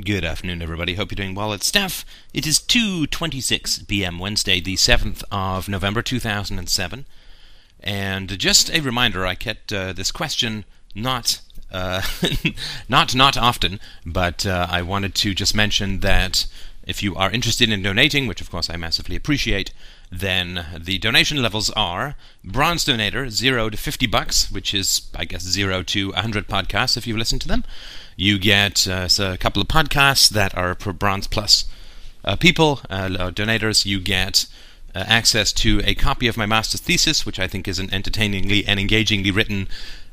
[0.00, 0.94] Good afternoon, everybody.
[0.94, 1.52] Hope you're doing well.
[1.52, 2.06] It's Steph.
[2.32, 4.18] It is 2:26 p.m.
[4.18, 7.04] Wednesday, the 7th of November 2007.
[7.80, 12.00] And just a reminder, I get uh, this question not uh,
[12.88, 16.46] not not often, but uh, I wanted to just mention that
[16.86, 19.74] if you are interested in donating, which of course I massively appreciate,
[20.10, 25.42] then the donation levels are bronze donator 0 to 50 bucks, which is I guess
[25.42, 27.62] 0 to 100 podcasts if you listen to them.
[28.16, 31.64] You get uh, a couple of podcasts that are for Bronze Plus
[32.24, 33.84] uh, people, uh, donators.
[33.86, 34.46] You get
[34.94, 38.66] uh, access to a copy of my master's thesis, which I think is an entertainingly
[38.66, 39.68] and engagingly written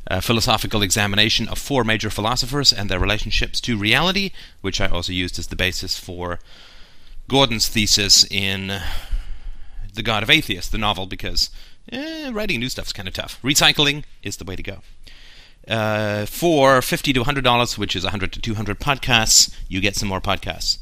[0.08, 4.32] uh, philosophical examination of four major philosophers and their relationships to reality,
[4.62, 6.40] which I also used as the basis for
[7.28, 8.80] Gordon's thesis in
[9.94, 11.52] The God of Atheists, the novel, because
[11.92, 13.40] eh, writing new stuff is kind of tough.
[13.44, 14.80] Recycling is the way to go.
[15.70, 19.96] Uh, for fifty to hundred dollars, which is hundred to two hundred podcasts, you get
[19.96, 20.80] some more podcasts.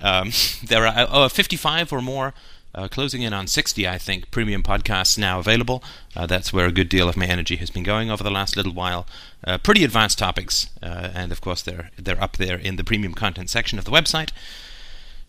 [0.00, 0.30] Um,
[0.64, 2.34] there are uh, fifty-five or more,
[2.74, 5.82] uh, closing in on sixty, I think, premium podcasts now available.
[6.14, 8.56] Uh, that's where a good deal of my energy has been going over the last
[8.56, 9.06] little while.
[9.44, 13.14] Uh, pretty advanced topics, uh, and of course they're they're up there in the premium
[13.14, 14.30] content section of the website.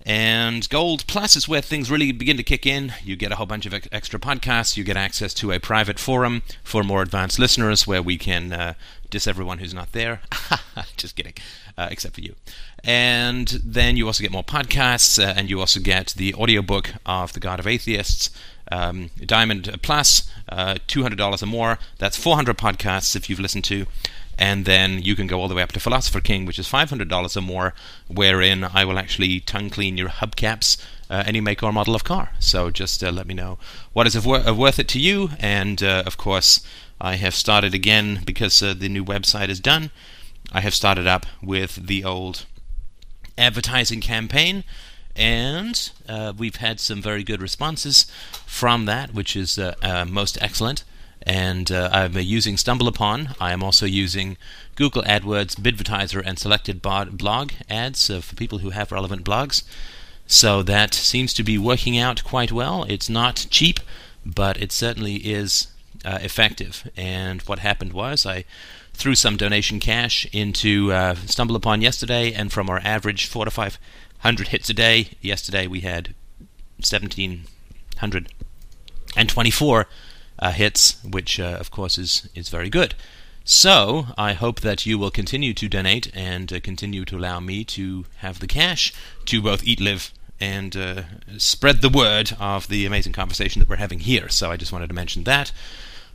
[0.05, 2.93] And Gold Plus is where things really begin to kick in.
[3.03, 4.77] You get a whole bunch of extra podcasts.
[4.77, 8.73] You get access to a private forum for more advanced listeners where we can uh,
[9.09, 10.21] diss everyone who's not there.
[10.97, 11.33] Just kidding,
[11.77, 12.35] uh, except for you.
[12.83, 17.33] And then you also get more podcasts, uh, and you also get the audiobook of
[17.33, 18.29] The God of Atheists.
[18.71, 21.79] Um, Diamond Plus, uh, $200 or more.
[21.97, 23.87] That's 400 podcasts if you've listened to
[24.39, 27.37] and then you can go all the way up to Philosopher King, which is $500
[27.37, 27.73] or more,
[28.07, 32.31] wherein I will actually tongue clean your hubcaps, uh, any make or model of car.
[32.39, 33.59] So just uh, let me know
[33.91, 36.65] what is of, wor- of worth it to you, and uh, of course,
[37.01, 39.91] I have started again because uh, the new website is done.
[40.53, 42.45] I have started up with the old
[43.37, 44.63] advertising campaign,
[45.17, 48.05] and uh, we've had some very good responses
[48.45, 50.85] from that, which is uh, most excellent
[51.23, 53.35] and uh, I'm using StumbleUpon.
[53.39, 54.37] I am also using
[54.75, 59.63] Google AdWords, Bidvertiser, and selected blog ads uh, for people who have relevant blogs.
[60.25, 62.85] So that seems to be working out quite well.
[62.87, 63.79] It's not cheap,
[64.25, 65.67] but it certainly is
[66.05, 66.89] uh, effective.
[66.95, 68.45] And what happened was I
[68.93, 73.79] threw some donation cash into uh, StumbleUpon yesterday, and from our average four to five
[74.19, 76.13] hundred hits a day, yesterday we had
[76.81, 77.45] seventeen
[77.97, 78.27] hundred
[79.15, 79.87] and twenty-four
[80.39, 82.95] uh, hits, which uh, of course is is very good.
[83.43, 87.63] So I hope that you will continue to donate and uh, continue to allow me
[87.65, 88.93] to have the cash
[89.25, 91.03] to both eat, live, and uh,
[91.37, 94.29] spread the word of the amazing conversation that we're having here.
[94.29, 95.51] So I just wanted to mention that.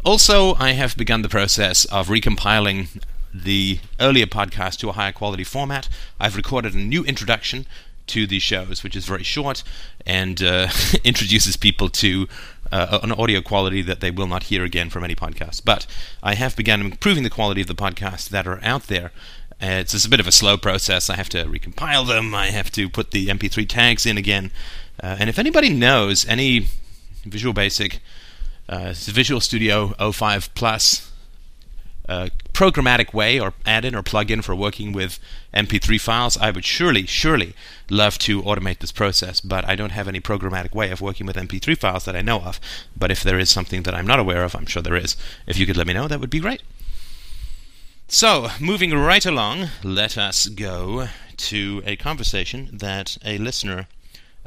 [0.05, 3.03] Also, I have begun the process of recompiling
[3.33, 5.89] the earlier podcast to a higher quality format.
[6.21, 7.67] I've recorded a new introduction
[8.09, 9.63] to these shows, which is very short
[10.07, 10.69] and uh,
[11.05, 12.29] introduces people to
[12.73, 15.65] uh, an audio quality that they will not hear again from any podcast.
[15.65, 15.87] But
[16.23, 19.13] I have begun improving the quality of the podcasts that are out there.
[19.63, 21.09] Uh, it's just a bit of a slow process.
[21.09, 22.35] I have to recompile them.
[22.35, 24.51] I have to put the MP3 tags in again.
[25.03, 26.67] Uh, and if anybody knows any
[27.25, 28.01] Visual Basic,
[28.69, 31.11] uh, Visual Studio 05 Plus
[32.09, 35.19] uh, programmatic way or add-in or plug-in for working with
[35.53, 37.55] MP3 files, I would surely, surely
[37.91, 41.37] love to automate this process, but I don't have any programmatic way of working with
[41.37, 42.61] MP3 files that I know of.
[42.97, 45.17] But if there is something that I'm not aware of, I'm sure there is.
[45.47, 46.63] If you could let me know, that would be great.
[48.07, 53.89] So, moving right along, let us go to a conversation that a listener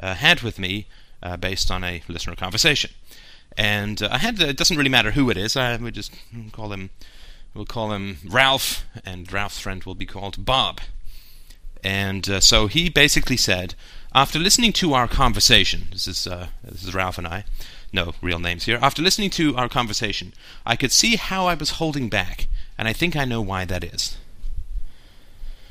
[0.00, 0.86] uh, had with me
[1.22, 2.90] uh, based on a listener conversation.
[3.56, 6.12] And uh, I had, it doesn't really matter who it is, I would just
[6.52, 6.90] call him
[7.58, 10.80] We'll call him Ralph, and Ralph's friend will be called Bob.
[11.82, 13.74] And uh, so he basically said,
[14.14, 17.42] after listening to our conversation, this is uh, this is Ralph and I,
[17.92, 18.78] no real names here.
[18.80, 22.46] After listening to our conversation, I could see how I was holding back,
[22.78, 24.16] and I think I know why that is.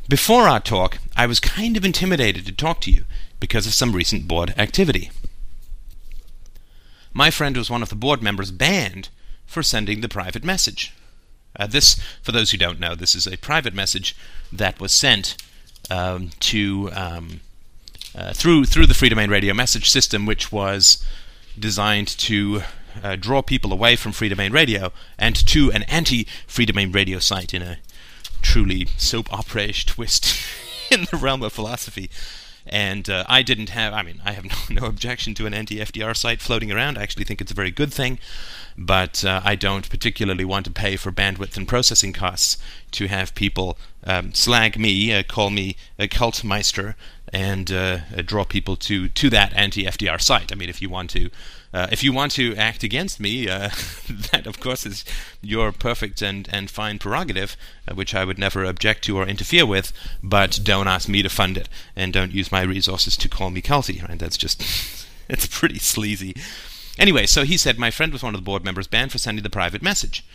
[0.09, 3.05] Before our talk, I was kind of intimidated to talk to you
[3.39, 5.09] because of some recent board activity.
[7.13, 9.07] My friend was one of the board members banned
[9.45, 10.93] for sending the private message.
[11.55, 14.15] Uh, this, for those who don't know, this is a private message
[14.51, 15.35] that was sent
[15.89, 17.41] um, to um,
[18.15, 21.03] uh, through through the Freedomain Radio message system, which was
[21.57, 22.61] designed to
[23.03, 27.77] uh, draw people away from Freedomain Radio and to an anti-Freedomain Radio site in a
[28.41, 30.35] truly soap opera-ish twist
[30.91, 32.09] in the realm of philosophy.
[32.65, 35.77] And uh, I didn't have, I mean, I have no, no objection to an anti
[35.77, 36.97] FDR site floating around.
[36.97, 38.19] I actually think it's a very good thing.
[38.77, 42.57] But uh, I don't particularly want to pay for bandwidth and processing costs
[42.91, 46.95] to have people um, slag me, uh, call me a cult meister,
[47.33, 50.51] and uh, draw people to to that anti-FDR site.
[50.51, 51.29] I mean, if you want to.
[51.73, 53.69] Uh, if you want to act against me, uh,
[54.31, 55.03] that of course is
[55.41, 57.57] your perfect and, and fine prerogative,
[57.87, 59.91] uh, which I would never object to or interfere with.
[60.23, 63.61] But don't ask me to fund it, and don't use my resources to call me
[63.61, 64.07] culty.
[64.07, 64.17] Right?
[64.17, 64.61] That's just
[65.29, 66.35] it's pretty sleazy.
[66.97, 69.43] Anyway, so he said my friend was one of the board members banned for sending
[69.43, 70.25] the private message.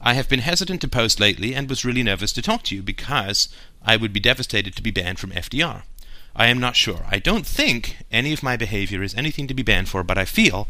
[0.00, 2.82] I have been hesitant to post lately and was really nervous to talk to you
[2.82, 3.48] because
[3.84, 5.82] I would be devastated to be banned from FDR.
[6.34, 7.06] I am not sure.
[7.10, 10.26] I don't think any of my behavior is anything to be banned for, but I
[10.26, 10.68] feel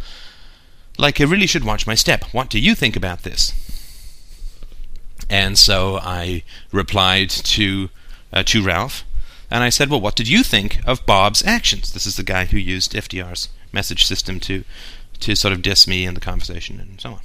[0.96, 2.25] like I really should watch my step.
[2.32, 3.52] What do you think about this?
[5.28, 7.90] And so I replied to
[8.32, 9.04] uh, to Ralph,
[9.50, 12.44] and I said, "Well, what did you think of Bob's actions?" This is the guy
[12.44, 14.64] who used FDR's message system to
[15.20, 17.20] to sort of diss me in the conversation and so on.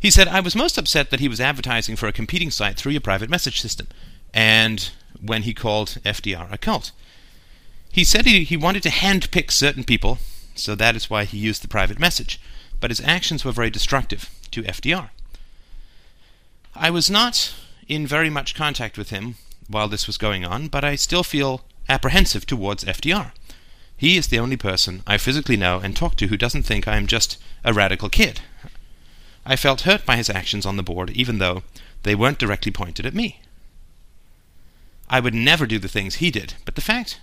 [0.00, 2.92] He said, I was most upset that he was advertising for a competing site through
[2.92, 3.86] your private message system,
[4.34, 6.90] and when he called FDR a cult.
[7.92, 10.18] He said he, he wanted to handpick certain people,
[10.54, 12.40] so that is why he used the private message,
[12.80, 15.10] but his actions were very destructive to FDR.
[16.74, 17.54] I was not
[17.86, 19.36] in very much contact with him
[19.68, 23.32] while this was going on, but I still feel apprehensive towards FDR.
[24.02, 26.96] He is the only person I physically know and talk to who doesn't think I
[26.96, 28.40] am just a radical kid.
[29.46, 31.62] I felt hurt by his actions on the board, even though
[32.02, 33.42] they weren't directly pointed at me.
[35.08, 37.20] I would never do the things he did, but the fact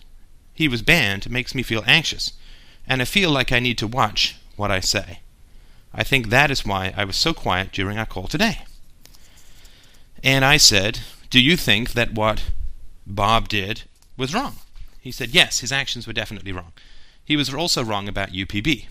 [0.53, 2.31] he was banned makes me feel anxious,
[2.87, 5.19] and I feel like I need to watch what I say.
[5.93, 8.59] I think that is why I was so quiet during our call today.
[10.23, 12.51] And I said, Do you think that what
[13.05, 13.83] Bob did
[14.15, 14.55] was wrong?
[15.09, 16.71] He said, Yes, his actions were definitely wrong.
[17.25, 18.85] He was also wrong about UPB.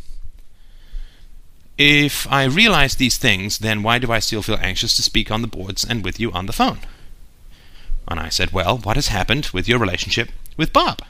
[1.78, 5.42] If I realize these things, then why do I still feel anxious to speak on
[5.42, 6.80] the boards and with you on the phone?
[8.08, 11.02] And I said, Well, what has happened with your relationship with Bob?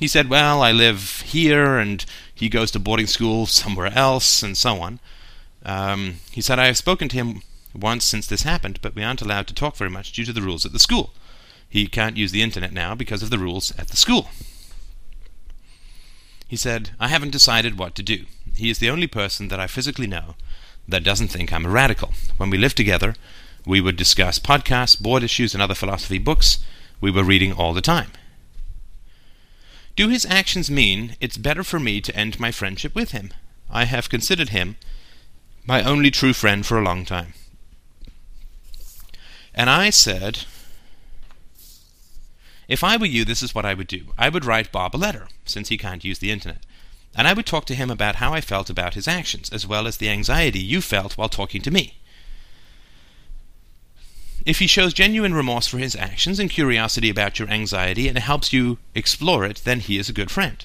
[0.00, 4.56] He said, Well, I live here, and he goes to boarding school somewhere else, and
[4.56, 4.98] so on.
[5.62, 7.42] Um, he said, I have spoken to him
[7.74, 10.40] once since this happened, but we aren't allowed to talk very much due to the
[10.40, 11.12] rules at the school.
[11.68, 14.30] He can't use the internet now because of the rules at the school.
[16.46, 18.24] He said, I haven't decided what to do.
[18.54, 20.34] He is the only person that I physically know
[20.88, 22.14] that doesn't think I'm a radical.
[22.38, 23.14] When we lived together,
[23.66, 26.58] we would discuss podcasts, board issues, and other philosophy books
[27.00, 28.12] we were reading all the time.
[29.94, 33.32] Do his actions mean it's better for me to end my friendship with him?
[33.68, 34.76] I have considered him
[35.66, 37.34] my only true friend for a long time.
[39.54, 40.44] And I said,
[42.68, 44.12] if I were you, this is what I would do.
[44.18, 46.64] I would write Bob a letter, since he can't use the internet.
[47.16, 49.86] And I would talk to him about how I felt about his actions, as well
[49.86, 51.94] as the anxiety you felt while talking to me.
[54.44, 58.52] If he shows genuine remorse for his actions and curiosity about your anxiety and helps
[58.52, 60.64] you explore it, then he is a good friend.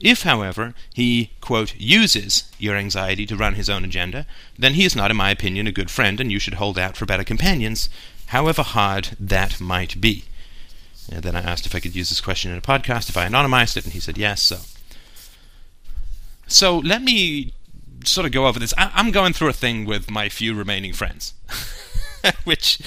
[0.00, 4.26] If, however, he, quote, uses your anxiety to run his own agenda,
[4.58, 6.96] then he is not, in my opinion, a good friend, and you should hold out
[6.96, 7.88] for better companions,
[8.26, 10.24] however hard that might be.
[11.10, 13.26] And then I asked if I could use this question in a podcast, if I
[13.26, 14.42] anonymized it, and he said yes.
[14.42, 14.58] So,
[16.46, 17.52] so let me
[18.04, 18.74] sort of go over this.
[18.78, 21.34] I, am going through a thing with my few remaining friends,
[22.44, 22.78] which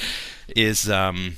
[0.55, 1.35] is um,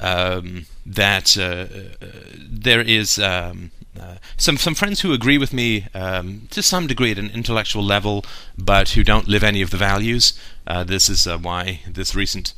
[0.00, 5.86] um, that uh, uh, there is um, uh, some some friends who agree with me
[5.94, 8.24] um, to some degree at an intellectual level,
[8.58, 10.38] but who don't live any of the values.
[10.66, 12.54] Uh, this is uh, why this recent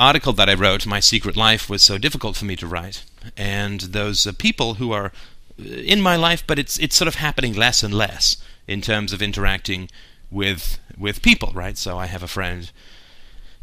[0.00, 3.04] article that I wrote, My Secret Life, was so difficult for me to write.
[3.36, 5.12] And those uh, people who are
[5.60, 9.12] uh, in my life, but it's it's sort of happening less and less in terms
[9.12, 9.90] of interacting
[10.30, 11.76] with with people, right?
[11.76, 12.70] So I have a friend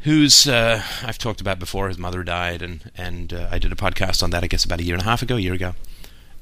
[0.01, 1.87] who's uh, I've talked about before.
[1.87, 4.43] His mother died, and and uh, I did a podcast on that.
[4.43, 5.73] I guess about a year and a half ago, a year ago.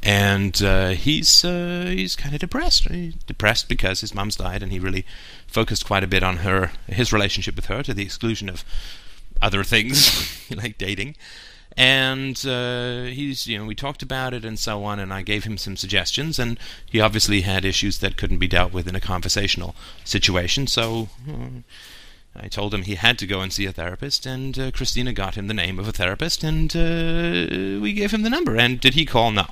[0.03, 2.89] And uh, he's uh, he's kind of depressed.
[2.89, 5.05] He's depressed because his mom's died, and he really
[5.47, 8.65] focused quite a bit on her, his relationship with her, to the exclusion of
[9.45, 11.15] other things like dating.
[11.77, 15.43] And uh, he's, you know, we talked about it and so on, and I gave
[15.43, 16.57] him some suggestions, and
[16.89, 19.75] he obviously had issues that couldn't be dealt with in a conversational
[20.05, 20.67] situation.
[20.67, 21.59] So uh,
[22.33, 25.35] I told him he had to go and see a therapist, and uh, Christina got
[25.35, 28.55] him the name of a therapist, and uh, we gave him the number.
[28.55, 29.31] And did he call?
[29.31, 29.47] No,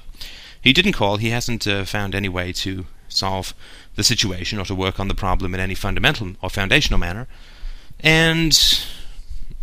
[0.62, 1.18] he didn't call.
[1.18, 3.54] He hasn't uh, found any way to solve
[3.96, 7.28] the situation or to work on the problem in any fundamental or foundational manner.
[8.00, 8.58] And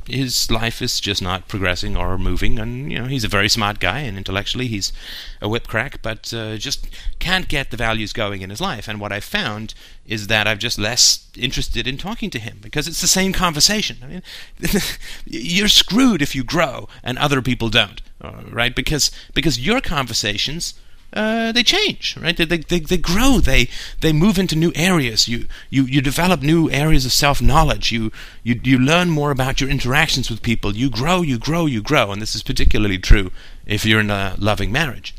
[0.07, 3.81] his life is just not progressing or moving, and you know he's a very smart
[3.81, 4.93] guy, and intellectually he's
[5.41, 6.89] a whip crack, but uh, just
[7.19, 8.89] can't get the values going in his life.
[8.89, 9.75] And what I've found
[10.07, 13.99] is that I'm just less interested in talking to him because it's the same conversation.
[14.03, 14.23] I mean,
[15.27, 18.75] you're screwed if you grow and other people don't, uh, right?
[18.75, 20.75] Because because your conversations
[21.13, 22.37] uh, they change, right?
[22.37, 23.41] They, they, they grow.
[23.41, 23.69] They
[24.01, 25.27] they move into new areas.
[25.27, 27.91] You you, you develop new areas of self knowledge.
[27.91, 28.13] You,
[28.45, 30.77] you you learn more about your interactions with people.
[30.77, 33.33] You grow, you grow, you grow, and this is particularly true
[33.67, 35.15] if you're in a loving marriage.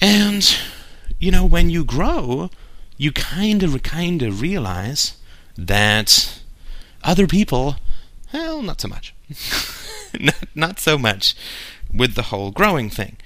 [0.00, 0.56] And
[1.18, 2.50] you know when you grow,
[2.96, 5.16] you kind of kind of realize
[5.58, 6.40] that
[7.02, 7.76] other people,
[8.32, 9.12] well, not so much,
[10.20, 11.34] not not so much
[11.92, 13.16] with the whole growing thing.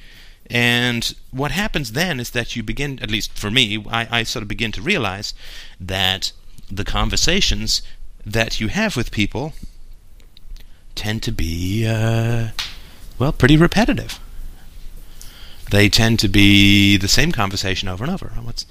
[0.51, 4.43] And what happens then is that you begin, at least for me, I, I sort
[4.43, 5.33] of begin to realize
[5.79, 6.33] that
[6.71, 7.83] the conversations
[8.27, 9.53] that you have with people
[10.97, 12.49] tend to be, uh,
[13.19, 14.19] well, pretty repetitive.
[15.71, 18.33] They tend to be the same conversation over and over.
[18.43, 18.67] What's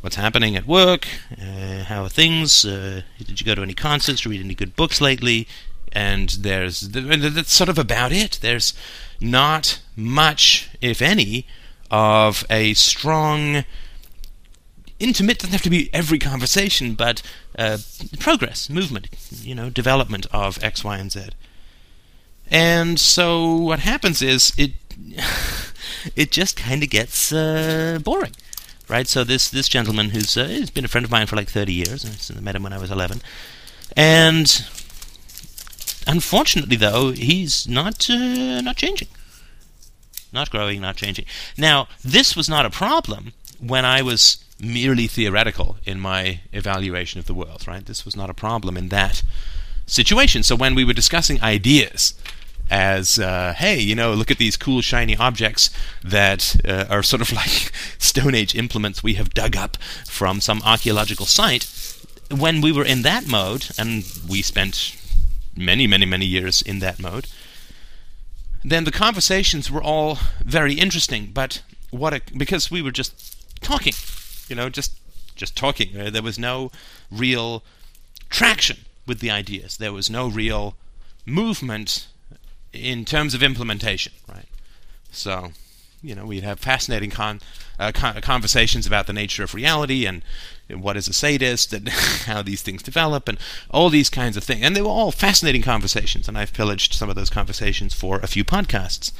[0.00, 1.06] what's happening at work?
[1.40, 2.64] Uh, how are things?
[2.64, 4.26] Uh, did you go to any concerts?
[4.26, 5.46] Read any good books lately?
[5.92, 8.38] And there's that's sort of about it.
[8.40, 8.72] There's
[9.20, 11.46] not much, if any,
[11.90, 13.64] of a strong,
[14.98, 17.22] intimate, doesn't have to be every conversation, but
[17.58, 17.78] uh,
[18.18, 19.08] progress, movement,
[19.42, 21.28] you know, development of X, Y, and Z.
[22.50, 24.72] And so what happens is it
[26.16, 28.32] it just kind of gets uh, boring,
[28.88, 29.06] right?
[29.06, 31.72] So this this gentleman who's uh, has been a friend of mine for like 30
[31.72, 33.22] years, I met him when I was 11,
[33.96, 34.64] and
[36.06, 39.08] Unfortunately, though, he's not uh, not changing,
[40.32, 41.26] not growing, not changing.
[41.56, 47.26] Now, this was not a problem when I was merely theoretical in my evaluation of
[47.26, 47.66] the world.
[47.66, 47.84] Right?
[47.84, 49.22] This was not a problem in that
[49.86, 50.42] situation.
[50.42, 52.14] So when we were discussing ideas
[52.70, 55.70] as uh, hey, you know, look at these cool shiny objects
[56.02, 60.62] that uh, are sort of like Stone Age implements we have dug up from some
[60.64, 61.68] archaeological site.
[62.30, 64.96] When we were in that mode, and we spent
[65.56, 67.26] many, many, many years in that mode,
[68.64, 71.30] then the conversations were all very interesting.
[71.32, 73.94] But what a, because we were just talking,
[74.48, 74.98] you know, just
[75.34, 75.90] just talking.
[75.92, 76.70] There was no
[77.10, 77.62] real
[78.28, 79.76] traction with the ideas.
[79.76, 80.76] There was no real
[81.26, 82.08] movement
[82.72, 84.46] in terms of implementation, right?
[85.10, 85.52] So,
[86.02, 87.40] you know, we'd have fascinating con-
[87.78, 90.22] uh, con- conversations about the nature of reality and
[90.80, 91.88] what is a sadist and
[92.26, 93.38] how these things develop and
[93.70, 94.62] all these kinds of things.
[94.62, 98.26] And they were all fascinating conversations, and I've pillaged some of those conversations for a
[98.26, 99.12] few podcasts.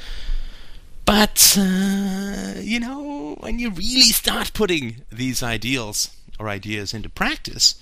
[1.04, 7.74] But, uh, you know, when you really start putting these ideals or ideas into practice,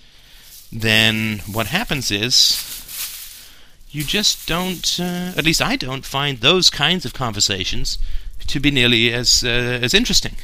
[0.73, 2.67] then what happens is
[3.91, 7.99] you just don't, uh, at least I don't, find those kinds of conversations
[8.47, 10.37] to be nearly as uh, as interesting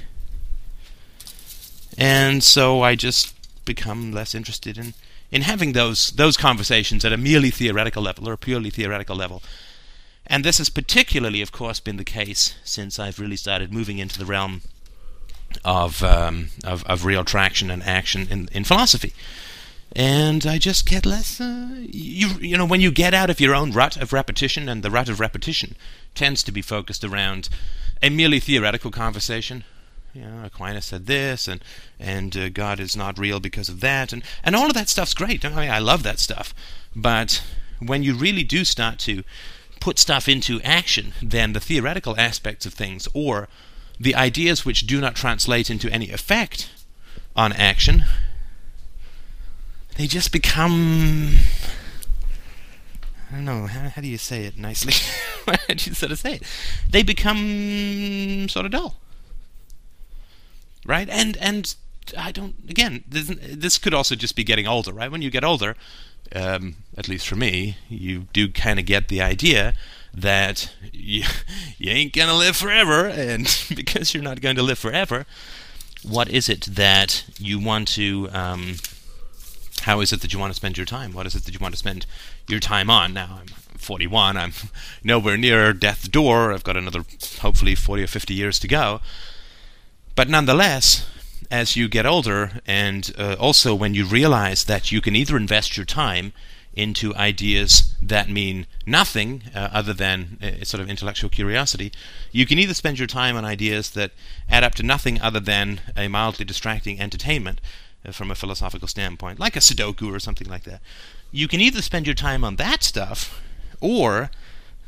[1.98, 3.34] and so I just
[3.64, 4.94] become less interested in
[5.30, 9.42] in having those those conversations at a merely theoretical level or a purely theoretical level.
[10.26, 14.18] And this has particularly, of course, been the case since I've really started moving into
[14.18, 14.62] the realm
[15.64, 19.12] of um, of, of real traction and action in in philosophy.
[19.94, 21.40] And I just get less.
[21.40, 24.82] Uh, you you know when you get out of your own rut of repetition, and
[24.82, 25.76] the rut of repetition
[26.14, 27.48] tends to be focused around
[28.02, 29.64] a merely theoretical conversation
[30.16, 31.62] you know, Aquinas said this, and
[32.00, 35.12] and uh, God is not real because of that, and and all of that stuff's
[35.12, 35.44] great.
[35.44, 36.54] I mean, I love that stuff,
[36.94, 37.42] but
[37.78, 39.22] when you really do start to
[39.78, 43.48] put stuff into action, then the theoretical aspects of things, or
[44.00, 46.70] the ideas which do not translate into any effect
[47.34, 48.04] on action,
[49.98, 51.36] they just become.
[53.30, 53.66] I don't know.
[53.66, 54.94] How, how do you say it nicely?
[55.46, 56.42] how do you sort of say it?
[56.88, 58.96] They become sort of dull
[60.86, 61.08] right?
[61.08, 61.74] And and
[62.16, 62.54] I don't.
[62.68, 65.10] Again, this, this could also just be getting older, right?
[65.10, 65.76] When you get older,
[66.34, 69.74] um, at least for me, you do kind of get the idea
[70.14, 71.24] that you,
[71.78, 75.26] you ain't gonna live forever, and because you're not going to live forever,
[76.02, 78.28] what is it that you want to?
[78.32, 78.76] Um,
[79.82, 81.12] how is it that you want to spend your time?
[81.12, 82.06] What is it that you want to spend
[82.48, 83.12] your time on?
[83.12, 83.46] Now I'm
[83.78, 84.36] 41.
[84.36, 84.52] I'm
[85.04, 86.52] nowhere near death's door.
[86.52, 87.04] I've got another,
[87.40, 89.00] hopefully, 40 or 50 years to go.
[90.16, 91.06] But nonetheless,
[91.50, 95.76] as you get older, and uh, also when you realize that you can either invest
[95.76, 96.32] your time
[96.74, 101.92] into ideas that mean nothing uh, other than uh, sort of intellectual curiosity,
[102.32, 104.10] you can either spend your time on ideas that
[104.48, 107.60] add up to nothing other than a mildly distracting entertainment.
[108.06, 110.80] uh, from a philosophical standpoint, like a Sudoku or something like that.
[111.32, 113.40] You can either spend your time on that stuff,
[113.80, 114.30] or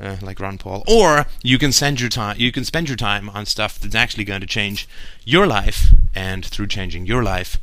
[0.00, 2.36] uh, like Ron Paul, or you can send your time.
[2.38, 4.88] You can spend your time on stuff that's actually going to change
[5.24, 7.58] your life, and through changing your life,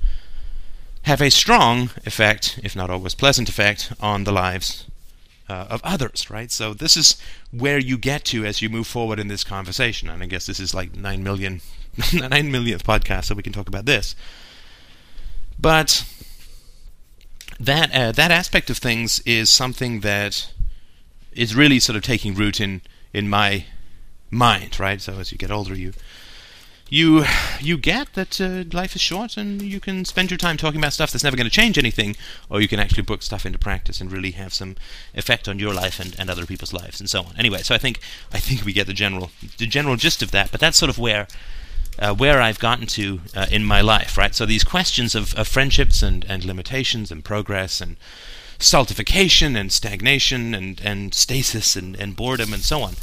[1.03, 4.85] have a strong effect, if not always pleasant effect, on the lives
[5.47, 6.51] uh, of others, right?
[6.51, 7.17] So this is
[7.51, 10.59] where you get to as you move forward in this conversation, and I guess this
[10.59, 11.61] is like nine million,
[12.13, 14.15] nine millionth podcast, so we can talk about this.
[15.59, 16.05] But
[17.59, 20.51] that uh, that aspect of things is something that
[21.35, 22.81] is really sort of taking root in
[23.13, 23.65] in my
[24.29, 25.01] mind, right?
[25.01, 25.93] So as you get older, you
[26.89, 27.25] you
[27.59, 30.93] you get that uh, life is short and you can spend your time talking about
[30.93, 32.15] stuff that's never going to change anything,
[32.49, 34.75] or you can actually put stuff into practice and really have some
[35.13, 37.33] effect on your life and, and other people's lives and so on.
[37.37, 37.99] Anyway, so I think
[38.31, 40.99] I think we get the general the general gist of that, but that's sort of
[40.99, 41.27] where
[41.97, 44.35] uh, where I've gotten to uh, in my life, right?
[44.35, 47.95] So these questions of, of friendships and, and limitations and progress and
[48.59, 52.95] stultification and stagnation and, and stasis and, and boredom and so on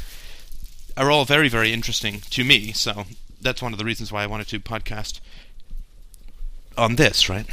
[0.97, 2.73] are all very, very interesting to me.
[2.73, 3.05] So
[3.41, 5.21] that's one of the reasons why I wanted to podcast
[6.77, 7.47] on this, right?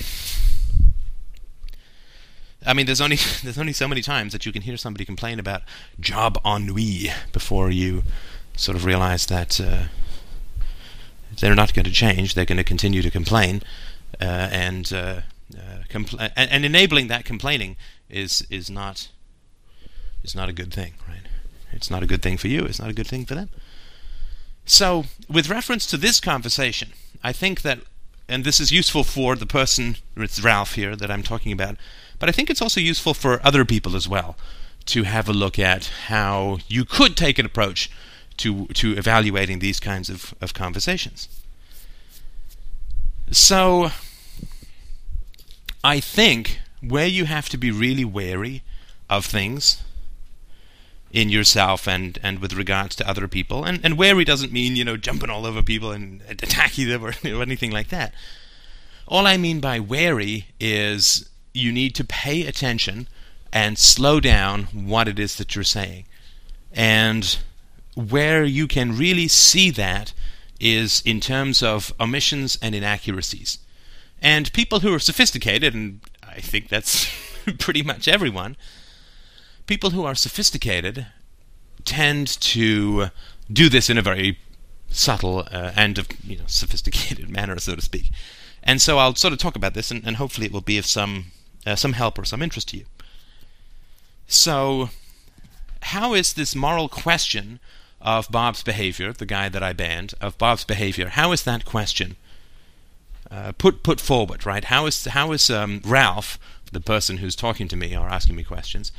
[2.65, 5.39] I mean, there's only there's only so many times that you can hear somebody complain
[5.39, 5.63] about
[5.99, 8.03] job ennui before you
[8.55, 9.83] sort of realize that uh,
[11.39, 12.33] they're not going to change.
[12.33, 13.61] They're going to continue to complain,
[14.19, 15.21] uh, and, uh,
[15.55, 17.77] uh, compl- and and enabling that complaining
[18.09, 19.09] is is not
[20.23, 21.27] is not a good thing, right?
[21.71, 22.65] It's not a good thing for you.
[22.65, 23.49] It's not a good thing for them.
[24.65, 26.89] So, with reference to this conversation,
[27.23, 27.79] I think that,
[28.27, 31.75] and this is useful for the person, it's Ralph here that I'm talking about,
[32.19, 34.35] but I think it's also useful for other people as well
[34.85, 37.89] to have a look at how you could take an approach
[38.37, 41.27] to to evaluating these kinds of, of conversations.
[43.31, 43.91] So,
[45.83, 48.63] I think where you have to be really wary
[49.09, 49.83] of things
[51.11, 53.63] in yourself and, and with regards to other people.
[53.63, 57.09] And, and wary doesn't mean, you know, jumping all over people and attacking them or,
[57.25, 58.13] or anything like that.
[59.07, 63.07] All I mean by wary is you need to pay attention
[63.51, 66.05] and slow down what it is that you're saying.
[66.71, 67.37] And
[67.95, 70.13] where you can really see that
[70.59, 73.57] is in terms of omissions and inaccuracies.
[74.21, 77.09] And people who are sophisticated, and I think that's
[77.59, 78.57] pretty much everyone,
[79.65, 81.07] people who are sophisticated
[81.85, 83.07] tend to
[83.51, 84.39] do this in a very
[84.89, 88.11] subtle uh, and you know sophisticated manner, so to speak.
[88.63, 90.85] And so I'll sort of talk about this, and, and hopefully it will be of
[90.85, 91.27] some
[91.65, 92.85] uh, some help or some interest to you.
[94.27, 94.89] So,
[95.81, 97.59] how is this moral question
[98.01, 101.09] of Bob's behavior, the guy that I banned, of Bob's behavior?
[101.09, 102.15] How is that question
[103.31, 104.45] uh, put put forward?
[104.45, 104.65] Right?
[104.65, 106.39] How is how is um, Ralph,
[106.71, 108.91] the person who's talking to me or asking me questions?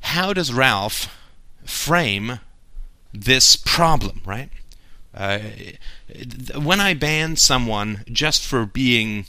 [0.00, 1.16] how does Ralph
[1.64, 2.40] frame
[3.12, 4.50] this problem, right?
[5.14, 5.40] Uh,
[6.56, 9.26] when I ban someone just for being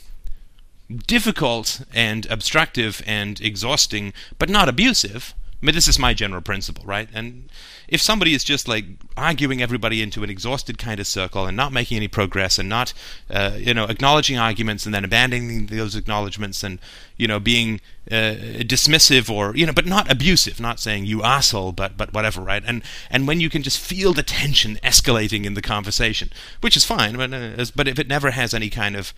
[1.06, 6.84] difficult and obstructive and exhausting, but not abusive, I mean, this is my general principle,
[6.84, 7.08] right?
[7.12, 7.48] And
[7.92, 8.86] if somebody is just like
[9.18, 12.94] arguing everybody into an exhausted kind of circle and not making any progress and not,
[13.28, 16.78] uh, you know, acknowledging arguments and then abandoning those acknowledgments and,
[17.18, 21.72] you know, being uh, dismissive or, you know, but not abusive, not saying you asshole,
[21.72, 22.62] but but whatever, right?
[22.66, 26.30] And and when you can just feel the tension escalating in the conversation,
[26.62, 29.12] which is fine, but uh, but if it never has any kind of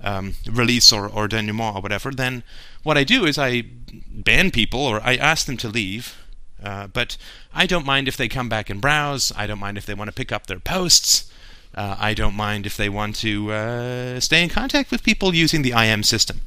[0.00, 2.44] um, release or, or denouement or whatever, then
[2.84, 3.64] what I do is I
[4.08, 6.16] ban people or I ask them to leave
[6.62, 7.16] uh, but
[7.54, 9.32] I don't mind if they come back and browse.
[9.36, 11.30] I don't mind if they want to pick up their posts.
[11.74, 15.62] Uh, I don't mind if they want to uh, stay in contact with people using
[15.62, 16.40] the IM system,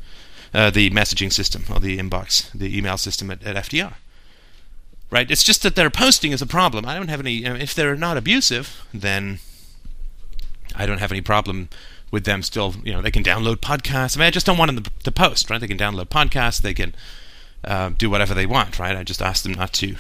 [0.54, 3.93] uh, the messaging system, or the inbox, the email system at, at, FDR.
[5.10, 5.30] Right?
[5.32, 6.86] It's just that their posting is a problem.
[6.86, 7.41] I don't have any.
[7.41, 9.39] Know, if they're not abusive, then
[10.76, 11.69] I don't have any problem
[12.12, 12.76] with them still.
[12.84, 14.17] You know, they can download podcasts.
[14.17, 15.49] I mean, I just don't want them to post.
[15.49, 15.62] Right?
[15.62, 16.62] They can download podcasts.
[16.62, 16.95] They can
[17.63, 18.95] uh, do whatever they want, right?
[18.95, 19.95] I just ask them not to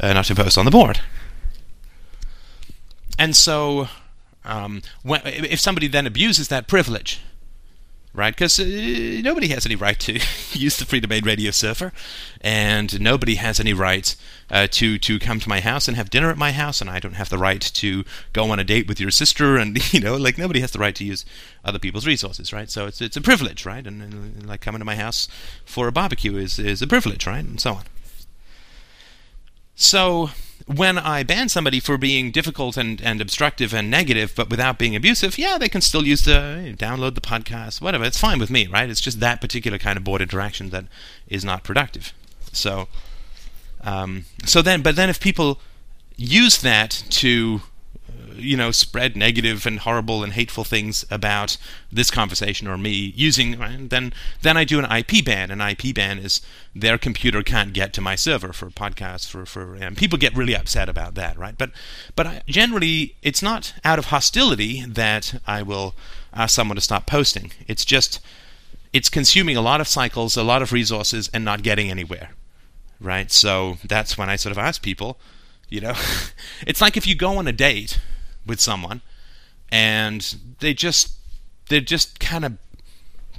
[0.00, 1.00] uh, not to post on the board.
[3.18, 3.88] And so,
[4.44, 7.20] um, when, if somebody then abuses that privilege,
[8.14, 8.34] right?
[8.34, 10.12] Because uh, nobody has any right to
[10.52, 11.92] use the Freedomain Radio server,
[12.40, 14.14] and nobody has any right
[14.50, 16.98] uh, to to come to my house and have dinner at my house, and I
[16.98, 20.16] don't have the right to go on a date with your sister, and you know,
[20.16, 21.24] like nobody has the right to use
[21.64, 22.70] other people's resources, right?
[22.70, 23.86] So it's it's a privilege, right?
[23.86, 25.28] And, and like coming to my house
[25.64, 27.44] for a barbecue is is a privilege, right?
[27.44, 27.84] And so on.
[29.74, 30.30] So
[30.66, 34.94] when I ban somebody for being difficult and, and obstructive and negative, but without being
[34.94, 38.04] abusive, yeah, they can still use the download the podcast, whatever.
[38.04, 38.90] It's fine with me, right?
[38.90, 40.86] It's just that particular kind of board interaction that
[41.26, 42.12] is not productive.
[42.52, 42.88] So,
[43.82, 45.60] um, so then, but then if people
[46.16, 47.62] use that to
[48.38, 51.56] you know, spread negative and horrible and hateful things about
[51.90, 55.50] this conversation or me using, then then I do an IP ban.
[55.50, 56.40] An IP ban is
[56.74, 60.54] their computer can't get to my server for podcasts for for and people get really
[60.54, 61.56] upset about that, right?
[61.56, 61.70] But
[62.14, 65.94] but I, generally it's not out of hostility that I will
[66.32, 67.52] ask someone to stop posting.
[67.66, 68.20] It's just
[68.92, 72.30] it's consuming a lot of cycles, a lot of resources, and not getting anywhere,
[73.00, 73.30] right?
[73.30, 75.18] So that's when I sort of ask people.
[75.68, 75.94] You know,
[76.66, 77.98] it's like if you go on a date
[78.46, 79.02] with someone
[79.70, 81.12] and they just
[81.68, 82.58] they're just kind of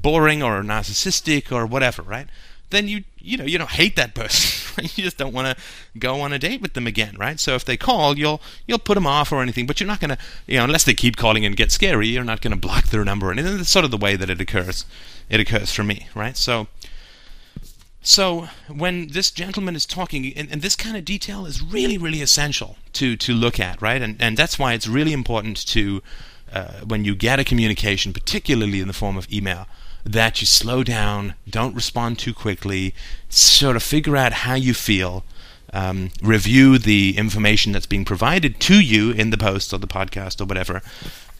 [0.02, 2.28] boring or narcissistic or whatever, right?
[2.70, 4.84] Then you you know you don't hate that person.
[4.96, 5.64] you just don't want to
[5.98, 7.40] go on a date with them again, right?
[7.40, 10.12] So if they call, you'll you'll put them off or anything, but you're not going
[10.12, 12.88] to you know unless they keep calling and get scary, you're not going to block
[12.88, 13.32] their number.
[13.32, 14.86] And that's sort of the way that it occurs.
[15.30, 16.38] It occurs for me, right?
[16.38, 16.68] So
[18.02, 22.22] so when this gentleman is talking, and, and, this kind of detail is really, really
[22.22, 24.02] essential to to look at, right?
[24.02, 26.02] And and that's why it's really important to
[26.52, 29.68] uh, when you get a communication, particularly in the form of email,
[30.06, 32.96] that you slow down, don't respond too quickly,
[33.28, 35.24] sort of figure out how you feel,
[35.74, 40.42] um, review the information that's being provided to you in the post or the podcast
[40.42, 40.82] or whatever,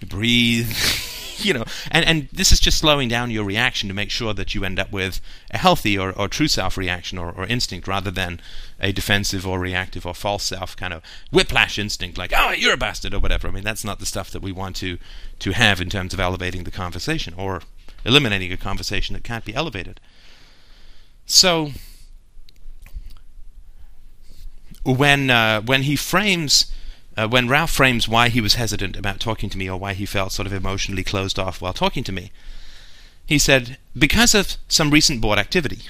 [0.06, 0.76] breathe.
[1.46, 4.54] you know, and, and this is just slowing down your reaction to make sure that
[4.54, 5.22] you end up with
[5.52, 8.40] a healthy or, or true self reaction or, or instinct rather than
[8.80, 12.78] a defensive or reactive or false self kind of whiplash instinct like, oh, you're a
[12.78, 13.48] bastard or whatever.
[13.48, 14.98] I mean, that's not the stuff that we want to,
[15.40, 17.62] to have in terms of elevating the conversation or
[18.06, 20.00] eliminating a conversation that can't be elevated.
[21.26, 21.72] So,
[24.84, 26.72] when uh, when he frames
[27.20, 30.06] uh, when Ralph frames why he was hesitant about talking to me or why he
[30.06, 32.32] felt sort of emotionally closed off while talking to me,
[33.26, 35.82] he said, Because of some recent board activity.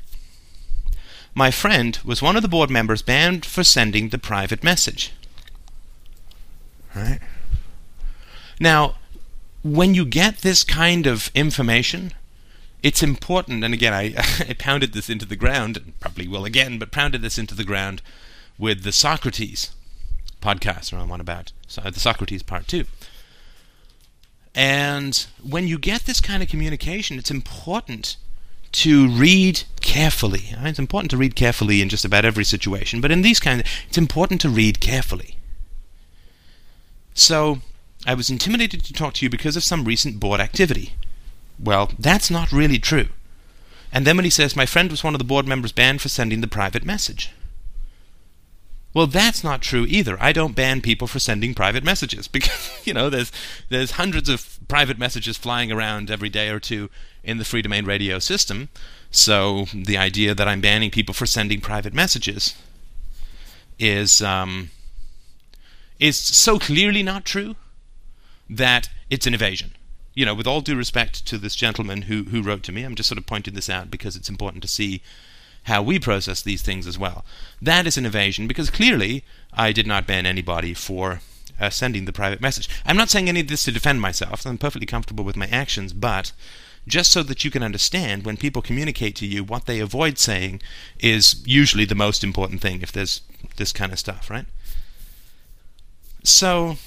[1.35, 5.13] My friend was one of the board members banned for sending the private message.
[6.95, 7.19] Right?
[8.59, 8.95] Now,
[9.61, 12.11] when you get this kind of information,
[12.81, 14.15] it's important, and again, I,
[14.49, 17.63] I pounded this into the ground, and probably will again, but pounded this into the
[17.63, 18.01] ground
[18.57, 19.69] with the Socrates
[20.41, 22.85] podcast around one about the Socrates part two.
[24.55, 28.17] And when you get this kind of communication, it's important
[28.71, 30.53] to read carefully.
[30.55, 33.63] Uh, it's important to read carefully in just about every situation, but in these kinds,
[33.87, 35.37] it's important to read carefully.
[37.13, 37.59] So,
[38.05, 40.93] I was intimidated to talk to you because of some recent board activity.
[41.59, 43.09] Well, that's not really true.
[43.91, 46.09] And then when he says, My friend was one of the board members banned for
[46.09, 47.31] sending the private message.
[48.99, 50.21] Well, that's not true either.
[50.21, 53.31] I don't ban people for sending private messages because you know there's
[53.69, 56.89] there's hundreds of private messages flying around every day or two
[57.23, 58.67] in the Freedomain Radio system.
[59.09, 62.55] So the idea that I'm banning people for sending private messages
[63.79, 64.69] is um,
[65.97, 67.55] is so clearly not true
[68.49, 69.75] that it's an evasion.
[70.13, 72.95] You know, with all due respect to this gentleman who who wrote to me, I'm
[72.95, 75.01] just sort of pointing this out because it's important to see
[75.63, 77.23] how we process these things as well.
[77.61, 81.21] That is an evasion because clearly I did not ban anybody for
[81.59, 82.69] uh, sending the private message.
[82.85, 84.45] I'm not saying any of this to defend myself.
[84.45, 86.31] I'm perfectly comfortable with my actions, but
[86.87, 90.61] just so that you can understand when people communicate to you what they avoid saying
[90.99, 93.21] is usually the most important thing if there's
[93.57, 94.45] this kind of stuff, right?
[96.23, 96.77] So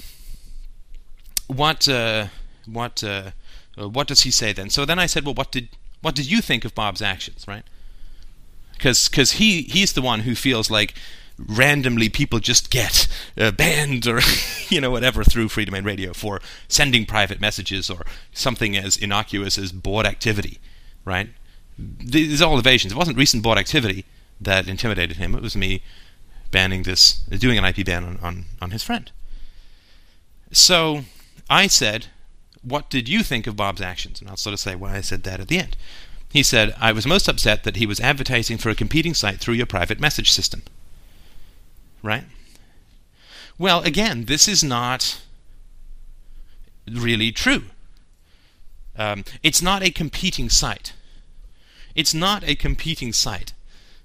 [1.46, 2.26] what uh,
[2.66, 3.30] what uh,
[3.76, 4.70] what does he say then?
[4.70, 5.68] So then I said, well, what did
[6.00, 7.64] what did you think of Bob's actions, right?
[8.83, 10.95] Because because he he's the one who feels like
[11.38, 13.07] randomly people just get
[13.38, 14.21] uh, banned or
[14.71, 19.71] you know whatever through Freedomain Radio for sending private messages or something as innocuous as
[19.71, 20.59] board activity,
[21.05, 21.29] right?
[21.79, 22.92] These all evasions.
[22.92, 24.05] It wasn't recent board activity
[24.40, 25.37] that intimidated him.
[25.37, 25.83] It was me
[26.51, 29.12] banning this, doing an IP ban on, on, on his friend.
[30.51, 31.05] So
[31.49, 32.09] I said,
[32.62, 35.23] "What did you think of Bob's actions?" And I'll sort of say why I said
[35.23, 35.77] that at the end.
[36.33, 39.55] He said, I was most upset that he was advertising for a competing site through
[39.55, 40.62] your private message system.
[42.03, 42.25] Right?
[43.59, 45.21] Well, again, this is not
[46.90, 47.64] really true.
[48.97, 50.95] Um, it's not a competing site.
[51.95, 53.53] It's not a competing site.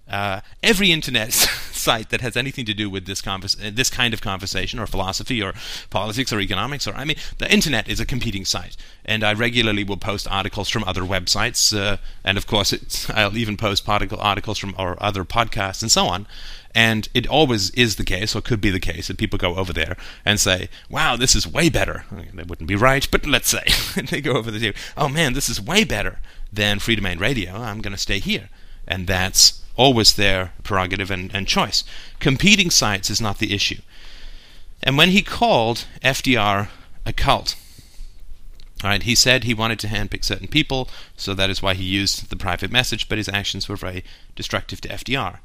[0.10, 4.13] Uh, every internet site that has anything to do with this convers- uh, this kind
[4.13, 5.54] of conversation or philosophy or
[5.89, 9.84] politics or economics or I mean the internet is a competing site and I regularly
[9.84, 14.76] will post articles from other websites uh, and of course I'll even post articles from
[14.78, 16.26] or other podcasts and so on
[16.78, 19.74] and it always is the case, or could be the case, that people go over
[19.74, 22.06] there and say, wow, this is way better.
[22.12, 23.63] I mean, they wouldn't be right, but let's say
[24.12, 26.20] they go over there, oh man, this is way better
[26.54, 27.56] than Freedomain Radio.
[27.56, 28.50] I'm going to stay here.
[28.88, 31.84] And that's always their prerogative and, and choice.
[32.20, 33.82] Competing sites is not the issue.
[34.84, 36.70] And when he called FDR
[37.06, 37.56] a cult,
[38.84, 41.84] all right, he said he wanted to handpick certain people, so that is why he
[41.84, 44.04] used the private message, but his actions were very
[44.36, 45.40] destructive to FDR.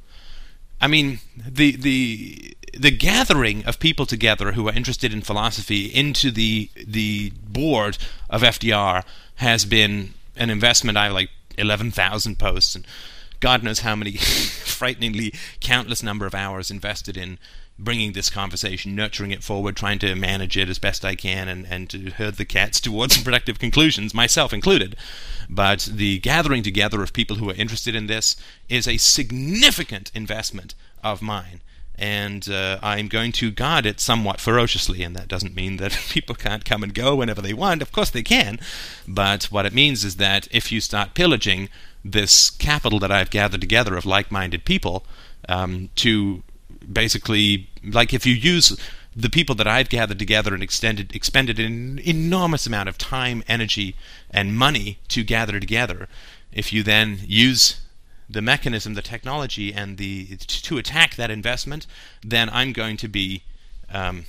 [0.82, 6.30] I mean, the the the gathering of people together who are interested in philosophy into
[6.30, 7.96] the the board
[8.28, 9.04] of FDR
[9.36, 10.98] has been an investment.
[10.98, 12.84] I like eleven thousand posts and
[13.42, 17.38] God knows how many frighteningly countless number of hours invested in
[17.76, 21.66] bringing this conversation, nurturing it forward, trying to manage it as best I can, and,
[21.66, 24.94] and to herd the cats towards productive conclusions, myself included.
[25.50, 28.36] But the gathering together of people who are interested in this
[28.68, 31.62] is a significant investment of mine.
[31.98, 36.36] And uh, I'm going to guard it somewhat ferociously, and that doesn't mean that people
[36.36, 37.82] can't come and go whenever they want.
[37.82, 38.60] Of course they can,
[39.08, 41.68] but what it means is that if you start pillaging
[42.04, 45.04] this capital that I've gathered together of like-minded people
[45.48, 46.42] um, to
[46.90, 48.78] basically like if you use
[49.14, 53.94] the people that I've gathered together and extended expended an enormous amount of time, energy,
[54.30, 56.08] and money to gather together,
[56.52, 57.80] if you then use
[58.28, 61.86] the mechanism, the technology, and the to attack that investment,
[62.22, 63.42] then I'm going to be
[63.90, 64.24] um,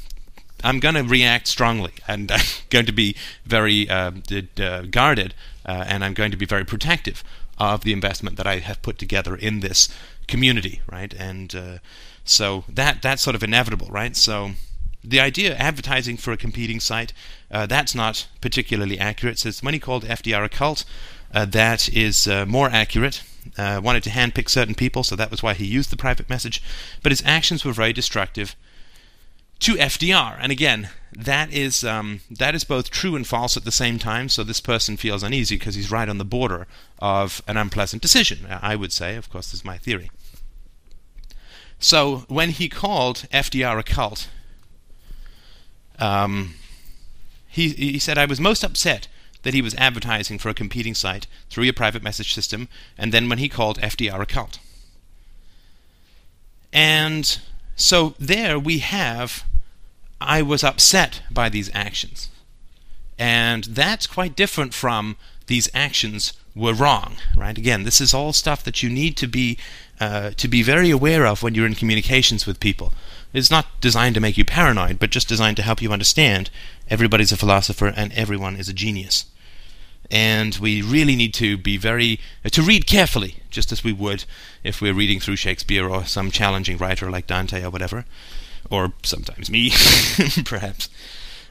[0.63, 4.11] I'm going to react strongly, and I'm going to be very uh,
[4.59, 5.33] uh, guarded,
[5.65, 7.23] uh, and I'm going to be very protective
[7.57, 9.89] of the investment that I have put together in this
[10.27, 11.13] community, right?
[11.13, 11.77] And uh,
[12.23, 14.15] so that that's sort of inevitable, right?
[14.15, 14.51] So
[15.03, 17.13] the idea advertising for a competing site
[17.51, 19.39] uh, that's not particularly accurate.
[19.39, 20.85] So when he called FDR occult
[21.33, 23.23] uh, that is uh, more accurate.
[23.57, 26.61] Uh, wanted to handpick certain people, so that was why he used the private message.
[27.01, 28.55] But his actions were very destructive
[29.63, 30.37] to FDR.
[30.41, 34.27] And again, that is um, that is both true and false at the same time.
[34.27, 36.67] So this person feels uneasy because he's right on the border
[36.99, 38.45] of an unpleasant decision.
[38.49, 40.11] I would say, of course, this is my theory.
[41.79, 44.29] So when he called FDR a cult,
[45.97, 46.55] um,
[47.47, 49.07] he he said I was most upset
[49.43, 53.29] that he was advertising for a competing site through your private message system, and then
[53.29, 54.59] when he called FDR a cult.
[56.73, 57.39] And
[57.75, 59.45] so there we have
[60.23, 62.29] I was upset by these actions.
[63.17, 67.57] And that's quite different from these actions were wrong, right?
[67.57, 69.57] Again, this is all stuff that you need to be
[69.99, 72.93] uh, to be very aware of when you're in communications with people.
[73.31, 76.49] It's not designed to make you paranoid, but just designed to help you understand
[76.89, 79.25] everybody's a philosopher and everyone is a genius.
[80.11, 84.25] And we really need to be very uh, to read carefully, just as we would
[84.63, 88.05] if we're reading through Shakespeare or some challenging writer like Dante or whatever
[88.69, 89.71] or sometimes me,
[90.45, 90.89] perhaps.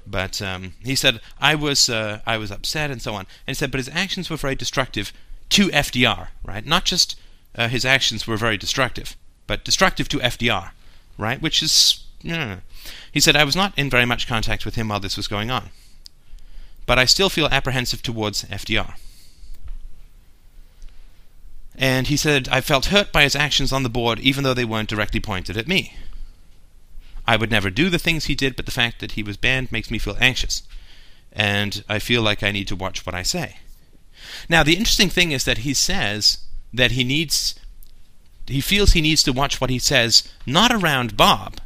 [0.07, 3.21] But um, he said I was uh, I was upset and so on.
[3.47, 5.13] And he said, but his actions were very destructive
[5.51, 6.65] to FDR, right?
[6.67, 7.17] Not just
[7.55, 10.71] uh, his actions were very destructive, but destructive to FDR,
[11.19, 11.41] right?
[11.41, 12.61] Which is, yeah.
[13.13, 15.51] he said, I was not in very much contact with him while this was going
[15.51, 15.69] on,
[16.87, 18.95] but I still feel apprehensive towards FDR.
[21.75, 24.65] And he said, I felt hurt by his actions on the board, even though they
[24.65, 25.97] weren't directly pointed at me.
[27.27, 29.71] I would never do the things he did, but the fact that he was banned
[29.71, 30.63] makes me feel anxious.
[31.33, 33.59] And I feel like I need to watch what I say.
[34.49, 36.39] Now, the interesting thing is that he says
[36.73, 37.55] that he needs,
[38.47, 41.61] he feels he needs to watch what he says, not around Bob,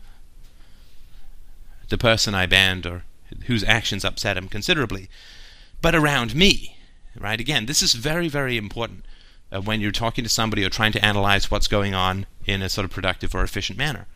[1.88, 3.05] the person I banned or
[3.47, 5.09] whose actions upset him considerably,
[5.81, 6.77] but around me.
[7.19, 7.40] Right?
[7.40, 9.05] Again, this is very, very important
[9.51, 12.69] uh, when you're talking to somebody or trying to analyze what's going on in a
[12.69, 14.07] sort of productive or efficient manner.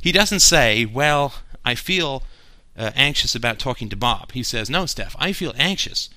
[0.00, 1.34] He doesn't say, well,
[1.64, 2.22] I feel
[2.76, 4.32] uh, anxious about talking to Bob.
[4.32, 6.08] He says, no, Steph, I feel anxious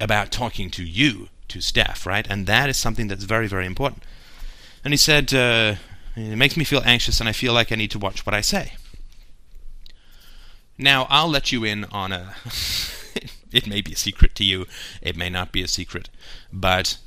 [0.00, 2.26] about talking to you, to Steph, right?
[2.28, 4.02] And that is something that's very, very important.
[4.84, 5.76] And he said, uh,
[6.16, 8.40] it makes me feel anxious and I feel like I need to watch what I
[8.40, 8.72] say.
[10.76, 12.34] Now, I'll let you in on a.
[13.52, 14.66] it may be a secret to you,
[15.00, 16.08] it may not be a secret,
[16.52, 16.98] but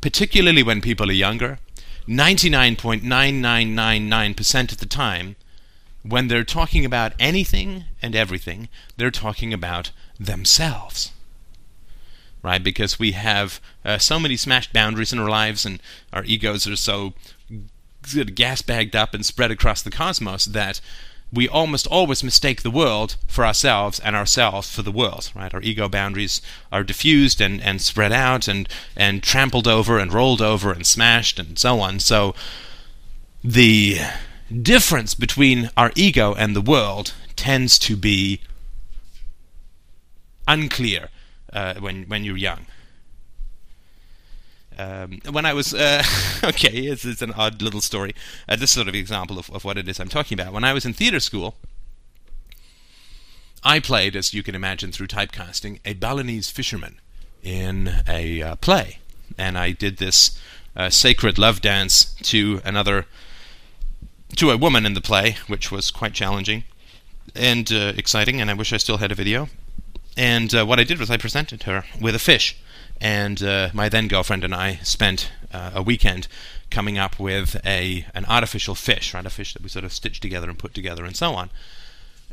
[0.00, 1.58] particularly when people are younger,
[2.08, 5.36] 99.9999% of the time,
[6.02, 11.12] when they're talking about anything and everything, they're talking about themselves.
[12.42, 12.62] Right?
[12.62, 15.82] Because we have uh, so many smashed boundaries in our lives, and
[16.12, 17.12] our egos are so
[18.34, 20.80] gas bagged up and spread across the cosmos that
[21.32, 25.54] we almost always mistake the world for ourselves and ourselves for the world, right?
[25.54, 30.42] Our ego boundaries are diffused and, and spread out and, and trampled over and rolled
[30.42, 32.00] over and smashed and so on.
[32.00, 32.34] So
[33.44, 33.98] the
[34.50, 38.40] difference between our ego and the world tends to be
[40.46, 41.08] unclear
[41.52, 42.66] uh, when, when you're young.
[44.78, 46.02] Um, when I was uh,
[46.44, 48.14] okay, it's, it's, an odd little story.
[48.48, 50.52] Uh, this sort of example of, of what it is I'm talking about.
[50.52, 51.54] When I was in theater school,
[53.62, 56.98] I played, as you can imagine through typecasting, a Balinese fisherman
[57.42, 59.00] in a uh, play,
[59.36, 60.38] and I did this
[60.74, 63.06] uh, sacred love dance to another,
[64.36, 66.64] to a woman in the play, which was quite challenging
[67.34, 68.40] and uh, exciting.
[68.40, 69.48] And I wish I still had a video.
[70.16, 72.56] And uh, what I did was I presented her with a fish
[73.00, 76.28] and uh, my then girlfriend and I spent uh, a weekend
[76.70, 79.24] coming up with a an artificial fish, right?
[79.24, 81.50] A fish that we sort of stitched together and put together and so on.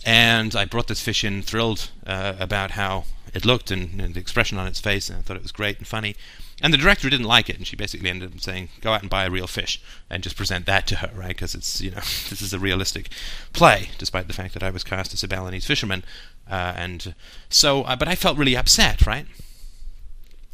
[0.05, 4.19] And I brought this fish in, thrilled uh, about how it looked and, and, the
[4.19, 6.15] expression on its face, and I thought it was great and funny.
[6.62, 9.10] And the director didn't like it, and she basically ended up saying, "Go out and
[9.10, 11.30] buy a real fish and just present that to her, right?
[11.30, 11.98] Because it's you know
[12.30, 13.10] this is a realistic
[13.54, 16.04] play, despite the fact that I was cast as a Balinese fisherman."
[16.50, 17.13] Uh, and
[17.50, 19.28] so, uh, but I felt really upset, right?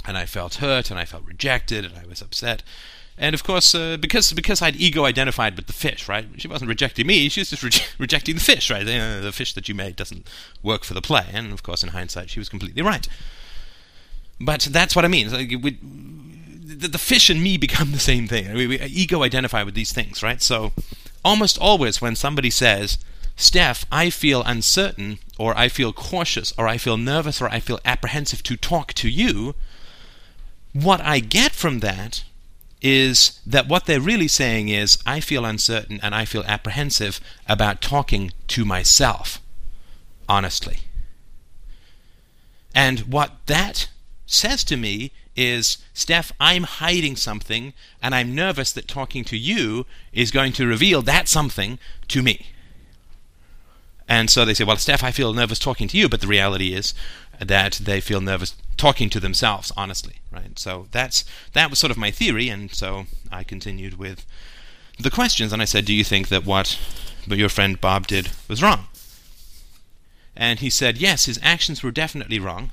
[0.05, 2.63] and I felt hurt and I felt rejected and I was upset.
[3.17, 6.25] And of course, uh, because because I'd ego identified with the fish, right?
[6.37, 8.83] She wasn't rejecting me; she was just re- rejecting the fish, right?
[8.83, 10.27] The, the fish that you made doesn't
[10.63, 11.27] work for the play.
[11.31, 13.07] And of course, in hindsight, she was completely right.
[14.39, 15.31] But that's what I mean.
[15.31, 18.53] Like, we, the, the, fish and me become the same thing.
[18.53, 20.41] We, we ego identify with these things, right?
[20.41, 20.71] So,
[21.23, 22.97] almost always when somebody says,
[23.35, 27.79] "Steph, I feel uncertain," or "I feel cautious," or "I feel nervous," or "I feel
[27.85, 29.55] apprehensive to talk to you,"
[30.73, 32.23] what I get from that
[32.83, 37.81] is that what they're really saying is, I feel uncertain and I feel apprehensive about
[37.81, 39.39] talking to myself,
[40.27, 40.79] honestly.
[42.75, 43.87] And what that
[44.33, 49.85] says to me is, Steph, I'm hiding something and I'm nervous that talking to you
[50.11, 52.47] is going to reveal that something to me.
[54.07, 56.73] And so they say, Well, Steph, I feel nervous talking to you, but the reality
[56.73, 56.93] is
[57.39, 61.97] that they feel nervous talking to themselves honestly right so that's that was sort of
[61.97, 64.25] my theory and so i continued with
[64.99, 66.79] the questions and i said do you think that what
[67.27, 68.87] your friend bob did was wrong
[70.35, 72.71] and he said yes his actions were definitely wrong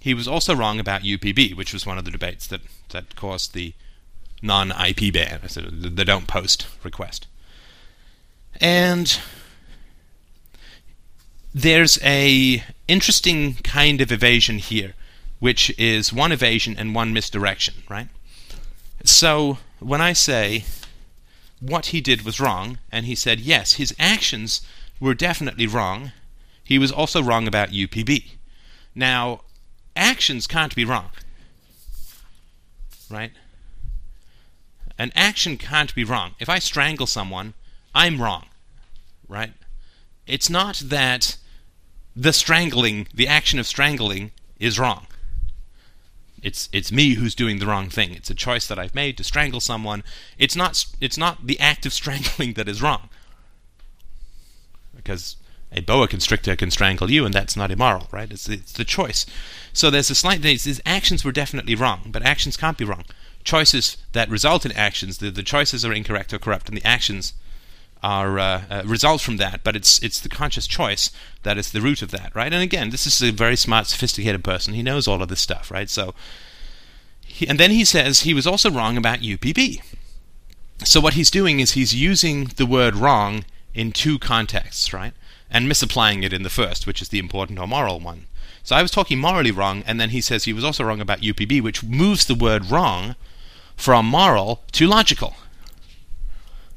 [0.00, 3.54] he was also wrong about upb which was one of the debates that that caused
[3.54, 3.72] the
[4.42, 7.26] non-ip ban the don't post request
[8.60, 9.20] and
[11.54, 14.94] there's a interesting kind of evasion here,
[15.38, 18.08] which is one evasion and one misdirection, right?
[19.04, 20.64] So when I say
[21.60, 24.60] what he did was wrong, and he said yes, his actions
[25.00, 26.12] were definitely wrong,
[26.62, 28.32] he was also wrong about UPB.
[28.94, 29.40] Now,
[29.98, 31.10] actions can't be wrong,
[33.10, 33.32] right?
[34.98, 36.34] An action can't be wrong.
[36.38, 37.54] If I strangle someone,
[37.94, 38.46] I'm wrong,
[39.28, 39.52] right?
[40.26, 41.36] It's not that
[42.14, 45.06] the strangling, the action of strangling, is wrong.
[46.42, 48.12] It's it's me who's doing the wrong thing.
[48.12, 50.04] It's a choice that I've made to strangle someone.
[50.36, 53.08] It's not it's not the act of strangling that is wrong.
[54.94, 55.36] Because
[55.72, 58.30] a boa constrictor can strangle you, and that's not immoral, right?
[58.30, 59.26] It's it's the choice.
[59.72, 60.42] So there's a slight.
[60.42, 63.04] His actions were definitely wrong, but actions can't be wrong.
[63.44, 67.32] Choices that result in actions, the, the choices are incorrect or corrupt, and the actions
[68.02, 71.10] are uh, uh, result from that, but it's it's the conscious choice
[71.42, 72.52] that is the root of that, right?
[72.52, 74.74] And again, this is a very smart, sophisticated person.
[74.74, 75.90] He knows all of this stuff, right?
[75.90, 76.14] So,
[77.26, 79.82] he, and then he says he was also wrong about UPB.
[80.84, 85.12] So what he's doing is he's using the word wrong in two contexts, right?
[85.50, 88.26] And misapplying it in the first, which is the important or moral one.
[88.62, 91.20] So I was talking morally wrong, and then he says he was also wrong about
[91.20, 93.16] UPB, which moves the word wrong
[93.76, 95.36] from moral to logical,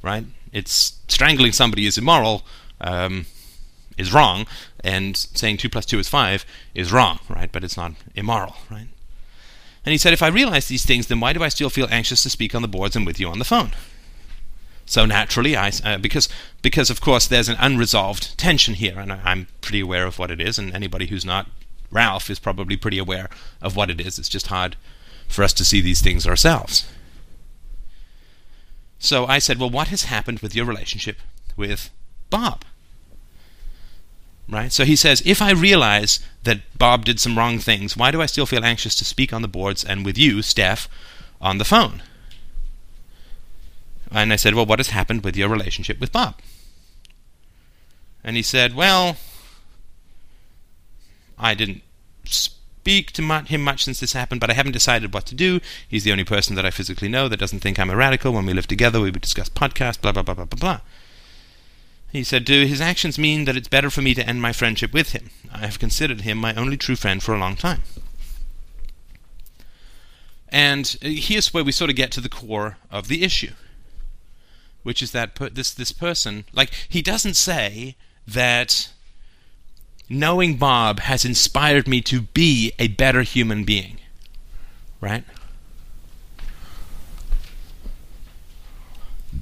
[0.01, 0.25] right?
[0.53, 2.43] It's strangling somebody is immoral,
[2.79, 3.25] um,
[3.97, 4.45] is wrong,
[4.83, 7.51] and saying two plus two is five is wrong, right?
[7.51, 8.87] But it's not immoral, right?
[9.83, 12.21] And he said, if I realize these things, then why do I still feel anxious
[12.23, 13.71] to speak on the boards and with you on the phone?
[14.91, 16.27] So naturally, I uh, because
[16.61, 20.41] because of course there's an unresolved tension here, and I'm pretty aware of what it
[20.41, 21.47] is, and anybody who's not
[21.91, 23.29] Ralph is probably pretty aware
[23.61, 24.19] of what it is.
[24.19, 24.75] It's just hard
[25.29, 26.91] for us to see these things ourselves.
[28.99, 31.15] So I said, Well, what has happened with your relationship
[31.55, 31.89] with
[32.29, 32.65] Bob?
[34.49, 34.73] Right?
[34.73, 38.25] So he says, If I realize that Bob did some wrong things, why do I
[38.25, 40.89] still feel anxious to speak on the boards and with you, Steph,
[41.39, 42.03] on the phone?
[44.11, 46.35] And I said, Well, what has happened with your relationship with Bob?
[48.23, 49.17] And he said, Well,
[51.39, 51.81] I didn't
[52.25, 55.59] speak to him much since this happened, but I haven't decided what to do.
[55.87, 58.33] He's the only person that I physically know that doesn't think I'm a radical.
[58.33, 60.79] When we live together, we would discuss podcasts, blah, blah, blah, blah, blah, blah.
[62.11, 64.93] He said, Do his actions mean that it's better for me to end my friendship
[64.93, 65.29] with him?
[65.51, 67.83] I have considered him my only true friend for a long time.
[70.49, 73.53] And here's where we sort of get to the core of the issue,
[74.83, 77.95] which is that per- this this person, like he doesn't say
[78.27, 78.89] that
[80.09, 83.97] knowing Bob has inspired me to be a better human being,
[84.99, 85.23] right?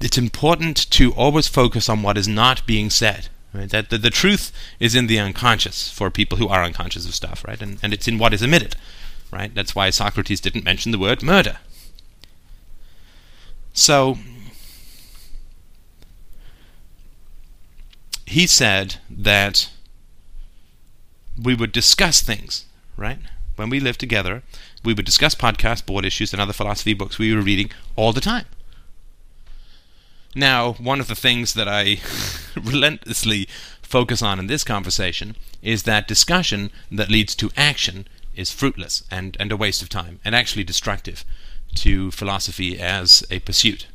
[0.02, 3.30] It's important to always focus on what is not being said.
[3.52, 3.70] Right?
[3.72, 7.44] That the, the truth is in the unconscious for people who are unconscious of stuff,
[7.44, 7.60] right?
[7.60, 8.76] And and it's in what is omitted
[9.32, 9.54] right?
[9.54, 11.58] That's why Socrates didn't mention the word murder.
[13.74, 14.18] So
[18.30, 19.72] he said that
[21.42, 22.66] we would discuss things,
[22.96, 23.18] right?
[23.56, 24.44] When we lived together,
[24.86, 28.22] we would discuss podcasts, board issues, and other philosophy books we were reading all the
[28.22, 28.46] time.
[30.36, 31.98] Now, one of the things that I
[32.56, 33.48] relentlessly
[33.82, 39.36] focus on in this conversation is that discussion that leads to action is fruitless and,
[39.40, 41.26] and a waste of time, and actually destructive
[41.78, 43.88] to philosophy as a pursuit.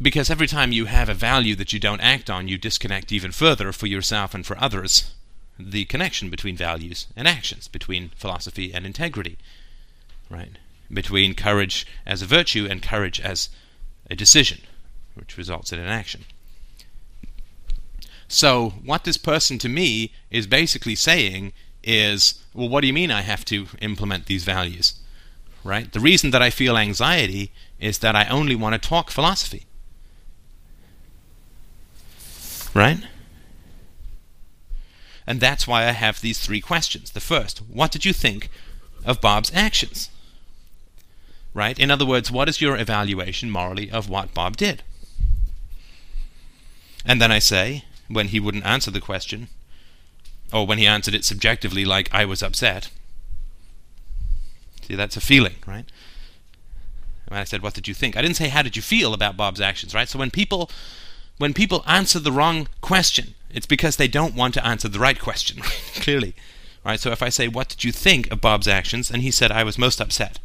[0.00, 3.32] Because every time you have a value that you don't act on, you disconnect even
[3.32, 5.12] further for yourself and for others
[5.58, 9.38] the connection between values and actions, between philosophy and integrity,
[10.28, 10.58] right?
[10.92, 13.48] Between courage as a virtue and courage as
[14.10, 14.60] a decision,
[15.14, 16.24] which results in an action.
[18.28, 23.10] So, what this person to me is basically saying is, well, what do you mean
[23.10, 24.94] I have to implement these values?
[25.64, 25.90] Right?
[25.92, 29.66] The reason that I feel anxiety is that I only want to talk philosophy.
[32.76, 32.98] Right?
[35.26, 37.10] And that's why I have these three questions.
[37.10, 38.50] The first, what did you think
[39.02, 40.10] of Bob's actions?
[41.54, 41.78] Right?
[41.78, 44.82] In other words, what is your evaluation morally of what Bob did?
[47.06, 49.48] And then I say, when he wouldn't answer the question,
[50.52, 52.90] or when he answered it subjectively, like I was upset.
[54.82, 55.86] See, that's a feeling, right?
[57.26, 59.36] And I said, "What did you think?" I didn't say, "How did you feel about
[59.36, 60.08] Bob's actions?" Right?
[60.08, 60.70] So when people
[61.38, 65.18] when people answer the wrong question, it's because they don't want to answer the right
[65.18, 65.60] question.
[65.94, 66.34] Clearly,
[66.84, 67.00] right?
[67.00, 69.64] So if I say, "What did you think of Bob's actions?" and he said, "I
[69.64, 70.38] was most upset.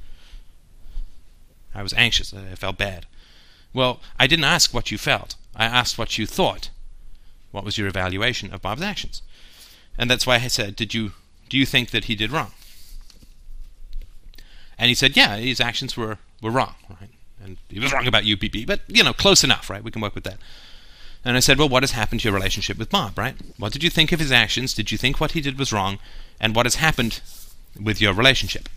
[1.73, 2.33] I was anxious.
[2.33, 3.05] I felt bad."
[3.73, 5.35] Well, I didn't ask what you felt.
[5.55, 6.69] I asked what you thought.
[7.51, 9.21] What was your evaluation of Bob's actions?
[9.97, 11.13] And that's why I said, "Did you
[11.49, 12.51] do you think that he did wrong?"
[14.77, 17.09] And he said, "Yeah, his actions were were wrong, right?
[17.43, 19.83] And he was wrong about UPB, but you know, close enough, right?
[19.83, 20.39] We can work with that."
[21.23, 23.35] And I said, "Well, what has happened to your relationship with Bob, right?
[23.57, 24.73] What did you think of his actions?
[24.73, 25.99] Did you think what he did was wrong?
[26.39, 27.21] And what has happened
[27.79, 28.67] with your relationship?"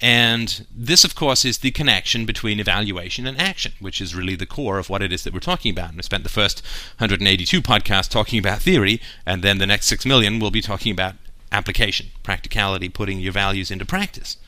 [0.00, 4.46] And this, of course, is the connection between evaluation and action, which is really the
[4.46, 5.88] core of what it is that we're talking about.
[5.88, 6.62] And we spent the first
[6.96, 11.16] 182 podcasts talking about theory, and then the next 6 million we'll be talking about
[11.52, 14.38] application, practicality, putting your values into practice.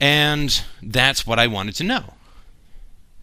[0.00, 2.14] And that's what I wanted to know.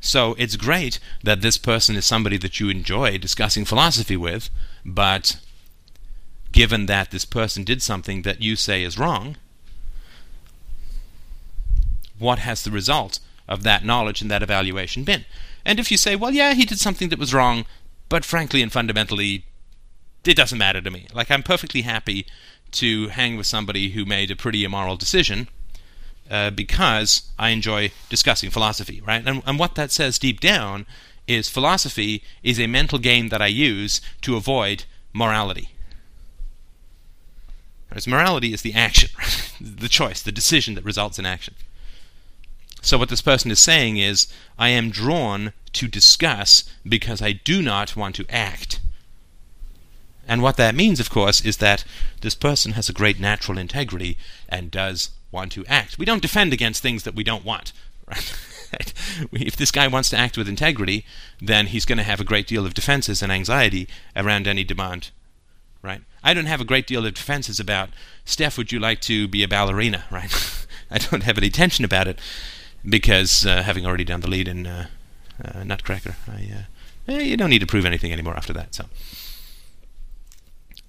[0.06, 4.52] So it's great that this person is somebody that you enjoy discussing philosophy with,
[4.86, 5.38] but
[6.52, 9.36] given that this person did something that you say is wrong,
[12.20, 15.26] what has the result of that knowledge and that evaluation been?
[15.66, 17.66] And if you say, well, yeah, he did something that was wrong,
[18.08, 19.46] but frankly and fundamentally,
[20.24, 21.08] it doesn't matter to me.
[21.16, 22.28] Like, I'm perfectly happy
[22.74, 25.48] to hang with somebody who made a pretty immoral decision
[26.30, 29.24] uh, because I enjoy discussing philosophy, right?
[29.26, 30.86] And, and what that says deep down
[31.28, 35.70] is philosophy is a mental game that I use to avoid morality.
[37.90, 39.10] Whereas morality is the action,
[39.62, 41.56] the choice, the decision that results in action.
[42.82, 44.28] So what this person is saying is,
[44.60, 48.80] I am drawn to discuss because I do not want to act.
[50.28, 51.84] And what that means, of course, is that
[52.22, 54.18] this person has a great natural integrity
[54.50, 56.00] and does want to act.
[56.00, 57.72] We don't defend against things that we don't want.
[58.74, 58.94] Right?
[59.32, 61.06] if this guy wants to act with integrity,
[61.40, 65.12] then he's going to have a great deal of defenses and anxiety around any demand.
[65.82, 66.02] Right?
[66.24, 67.90] I don't have a great deal of defenses about,
[68.26, 70.04] Steph, would you like to be a ballerina?
[70.12, 70.66] Right?
[70.92, 72.20] I don't have any tension about it
[72.88, 74.88] because uh, having already done the lead in uh,
[75.44, 76.66] uh, Nutcracker, I,
[77.08, 78.76] eh, you don't need to prove anything anymore after that.
[78.76, 78.86] So,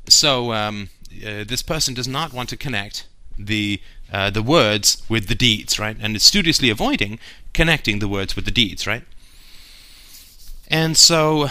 [0.08, 3.06] so um, this person does not want to connect
[3.38, 3.80] the
[4.12, 5.96] uh, the words with the deeds, right?
[6.00, 7.18] And is studiously avoiding
[7.52, 9.02] connecting the words with the deeds, right?
[10.68, 11.48] And so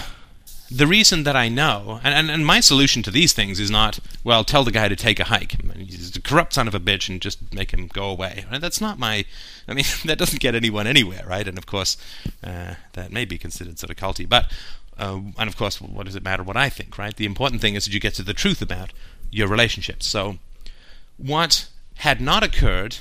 [0.69, 3.99] the reason that I know, and, and, and, my solution to these things is not,
[4.23, 5.55] well, tell the guy to take a hike.
[5.77, 8.45] He's a corrupt son of a bitch and just make him go away.
[8.51, 8.59] Right?
[8.59, 9.25] That's not my,
[9.67, 11.47] I mean, that doesn't get anyone anywhere, right?
[11.47, 11.97] And of course,
[12.43, 14.27] uh, that may be considered sort of culty.
[14.27, 14.51] But,
[14.97, 17.15] uh, and of course, what does it matter what I think, right?
[17.15, 18.91] The important thing is that you get to the truth about
[19.29, 20.07] your relationships.
[20.07, 20.37] So,
[21.17, 22.97] what had not occurred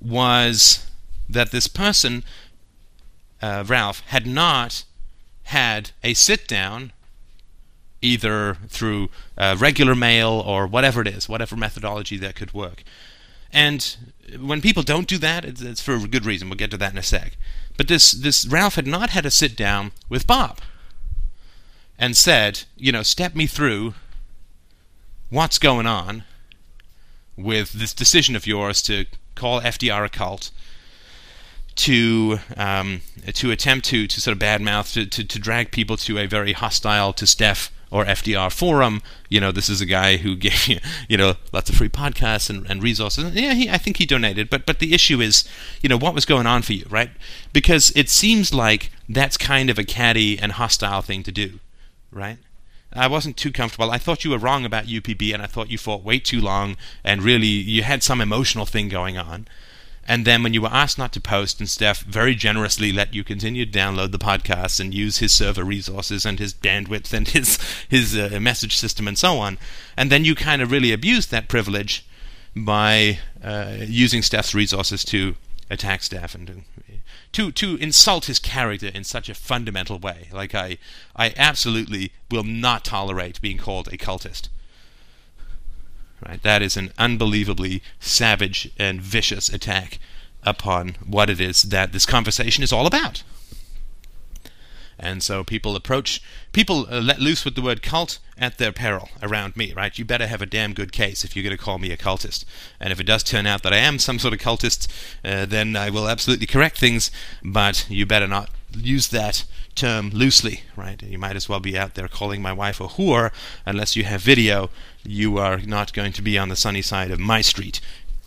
[0.00, 0.86] was
[1.28, 2.24] that this person,
[3.40, 4.84] uh, Ralph, had not
[5.44, 6.92] had a sit down,
[8.02, 12.82] either through uh, regular mail or whatever it is, whatever methodology that could work.
[13.52, 13.96] And
[14.38, 16.48] when people don't do that, it's, it's for a good reason.
[16.48, 17.36] We'll get to that in a sec.
[17.76, 20.60] But this this Ralph had not had a sit down with Bob
[21.98, 23.94] and said, you know, step me through
[25.30, 26.24] what's going on
[27.36, 30.50] with this decision of yours to call FDR a cult
[31.76, 33.02] to um,
[33.34, 36.52] to attempt to to sort of badmouth to, to to drag people to a very
[36.52, 39.02] hostile to Steph or FDR forum.
[39.28, 40.78] You know, this is a guy who gave you
[41.08, 43.34] you know lots of free podcasts and, and resources.
[43.34, 45.44] Yeah, he, I think he donated, but but the issue is,
[45.82, 47.10] you know, what was going on for you, right?
[47.52, 51.60] Because it seems like that's kind of a catty and hostile thing to do,
[52.10, 52.38] right?
[52.92, 53.90] I wasn't too comfortable.
[53.90, 56.76] I thought you were wrong about UPB, and I thought you fought way too long,
[57.04, 59.46] and really you had some emotional thing going on.
[60.08, 63.24] And then when you were asked not to post, and Steph very generously let you
[63.24, 67.58] continue to download the podcast and use his server resources and his bandwidth and his
[67.88, 69.58] his uh, message system and so on,
[69.96, 72.06] and then you kind of really abused that privilege
[72.54, 75.34] by uh, using Steph's resources to
[75.70, 76.62] attack Steph and
[77.36, 80.28] to to insult his character in such a fundamental way.
[80.32, 80.78] Like I
[81.14, 84.48] I absolutely will not tolerate being called a cultist.
[86.26, 86.42] Right?
[86.42, 89.98] That is an unbelievably savage and vicious attack
[90.44, 93.22] upon what it is that this conversation is all about.
[94.98, 96.22] And so people approach,
[96.52, 99.96] people uh, let loose with the word cult at their peril around me, right?
[99.98, 102.44] You better have a damn good case if you're going to call me a cultist.
[102.80, 104.88] And if it does turn out that I am some sort of cultist,
[105.24, 107.10] uh, then I will absolutely correct things,
[107.42, 109.44] but you better not use that
[109.74, 111.02] term loosely, right?
[111.02, 113.32] You might as well be out there calling my wife a whore
[113.64, 114.70] unless you have video.
[115.04, 117.80] You are not going to be on the sunny side of my street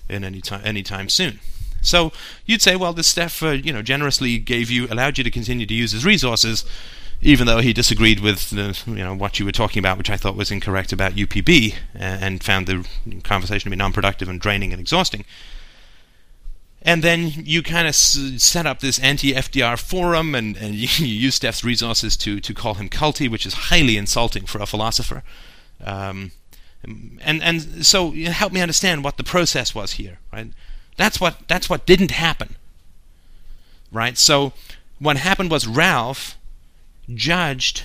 [0.07, 1.39] in any time anytime soon.
[1.81, 2.11] So
[2.45, 5.65] you'd say, well, this Steph, uh, you know, generously gave you, allowed you to continue
[5.65, 6.65] to use his resources,
[7.21, 10.17] even though he disagreed with, the, you know, what you were talking about, which I
[10.17, 12.85] thought was incorrect about UPB, uh, and found the
[13.23, 15.25] conversation to be non-productive and draining and exhausting.
[16.81, 21.35] And then you kind of s- set up this anti-FDR forum, and, and you, use
[21.35, 25.23] Steph's resources to to call him culty, which is highly insulting for a philosopher.
[25.83, 26.31] Um,
[26.83, 30.51] and and so help me understand what the process was here, right?
[30.99, 32.57] That's what that's what didn't happen.
[33.89, 34.17] Right?
[34.17, 34.51] So
[34.99, 36.37] what happened was Ralph
[37.15, 37.83] judged,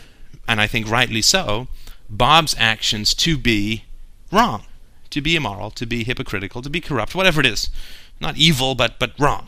[0.49, 1.69] and I think rightly so,
[2.11, 3.85] Bob's actions to be
[4.33, 4.65] wrong,
[5.11, 7.71] to be immoral, to be hypocritical, to be corrupt, whatever it is.
[8.21, 9.47] Not evil, but but wrong.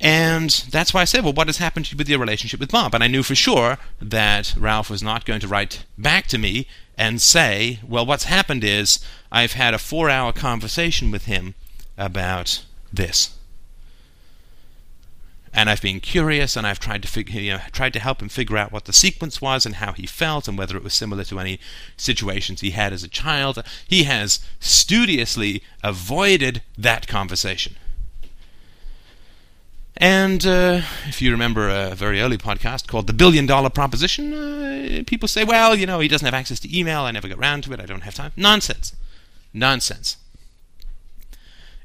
[0.00, 2.94] And that's why I said, well, what has happened with your relationship with Bob?
[2.94, 6.68] And I knew for sure that Ralph was not going to write back to me
[6.96, 9.00] and say, well, what's happened is
[9.32, 11.54] I've had a four hour conversation with him
[11.96, 13.34] about this.
[15.52, 18.28] And I've been curious, and I've tried to figure, you know, tried to help him
[18.28, 21.24] figure out what the sequence was and how he felt, and whether it was similar
[21.24, 21.58] to any
[21.96, 23.62] situations he had as a child.
[23.86, 27.76] He has studiously avoided that conversation.
[30.00, 35.02] And uh, if you remember a very early podcast called The Billion Dollar Proposition, uh,
[35.08, 37.00] people say, well, you know, he doesn't have access to email.
[37.00, 37.80] I never get around to it.
[37.80, 38.30] I don't have time.
[38.36, 38.94] Nonsense.
[39.52, 40.16] Nonsense.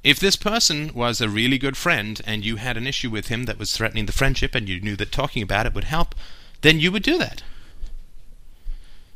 [0.03, 3.45] If this person was a really good friend and you had an issue with him
[3.45, 6.13] that was threatening the friendship and you knew that talking about it would help,
[6.61, 7.41] then you would do that.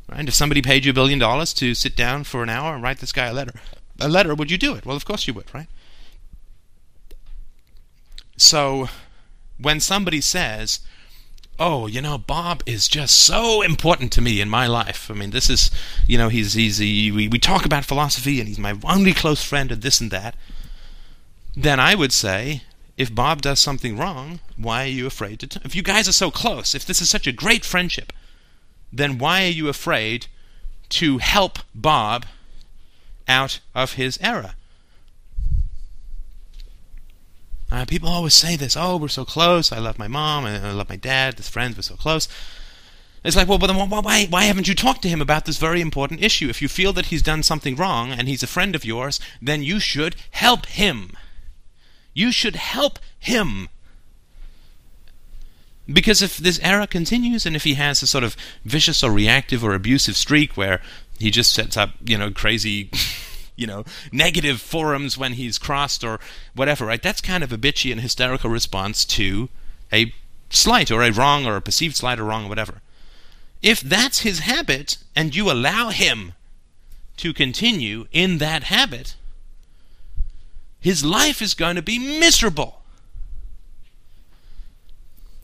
[0.08, 0.26] Right?
[0.26, 2.98] If somebody paid you a billion dollars to sit down for an hour and write
[2.98, 3.52] this guy a letter,
[4.00, 4.84] a letter, would you do it?
[4.84, 5.68] Well, of course you would, right?
[8.38, 8.88] So
[9.60, 10.80] when somebody says,
[11.58, 15.10] oh, you know, Bob is just so important to me in my life.
[15.10, 15.70] I mean, this is,
[16.06, 19.42] you know, he's he's he, we, we talk about philosophy and he's my only close
[19.42, 20.36] friend and this and that.
[21.56, 22.62] Then I would say,
[22.96, 25.46] if Bob does something wrong, why are you afraid to?
[25.48, 28.12] T- if you guys are so close, if this is such a great friendship,
[28.92, 30.28] then why are you afraid
[30.90, 32.26] to help Bob
[33.26, 34.54] out of his error?
[37.70, 39.72] Uh, people always say this, oh, we're so close.
[39.72, 41.38] I love my mom and I love my dad.
[41.38, 42.28] As friends, we're so close.
[43.24, 45.80] It's like, well, but then why, why haven't you talked to him about this very
[45.80, 46.48] important issue?
[46.48, 49.62] If you feel that he's done something wrong and he's a friend of yours, then
[49.62, 51.12] you should help him.
[52.14, 53.68] You should help him.
[55.90, 59.64] Because if this error continues and if he has a sort of vicious or reactive
[59.64, 60.80] or abusive streak where
[61.18, 62.90] he just sets up, you know, crazy,
[63.58, 66.20] you know, negative forums when he's crossed or
[66.54, 67.02] whatever, right?
[67.02, 69.48] That's kind of a bitchy and hysterical response to
[69.92, 70.14] a
[70.48, 72.80] slight or a wrong or a perceived slight or wrong or whatever.
[73.60, 76.32] If that's his habit and you allow him
[77.16, 79.16] to continue in that habit,
[80.78, 82.82] his life is going to be miserable.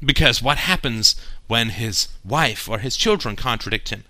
[0.00, 1.16] Because what happens
[1.48, 4.04] when his wife or his children contradict him?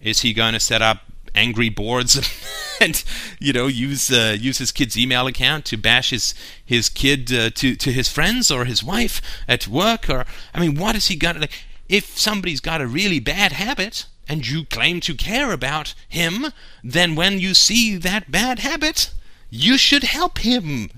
[0.00, 1.02] Is he going to set up
[1.34, 2.18] angry boards
[2.80, 3.04] and
[3.38, 7.50] you know use uh, use his kid's email account to bash his his kid uh,
[7.50, 10.24] to to his friends or his wife at work or
[10.54, 14.46] I mean what is he got like if somebody's got a really bad habit and
[14.46, 16.46] you claim to care about him,
[16.84, 19.12] then when you see that bad habit,
[19.50, 20.88] you should help him.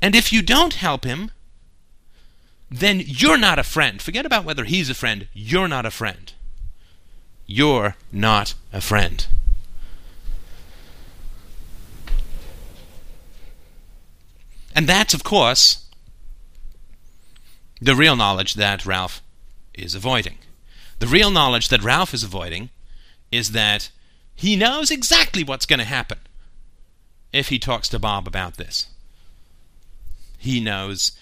[0.00, 1.32] And if you don't help him,
[2.70, 4.00] then you're not a friend.
[4.00, 5.26] Forget about whether he's a friend.
[5.32, 6.32] You're not a friend.
[7.46, 9.26] You're not a friend.
[14.74, 15.84] And that's, of course,
[17.80, 19.22] the real knowledge that Ralph
[19.74, 20.38] is avoiding.
[20.98, 22.70] The real knowledge that Ralph is avoiding
[23.30, 23.90] is that
[24.34, 26.18] he knows exactly what's going to happen
[27.32, 28.86] if he talks to Bob about this.
[30.38, 31.12] He knows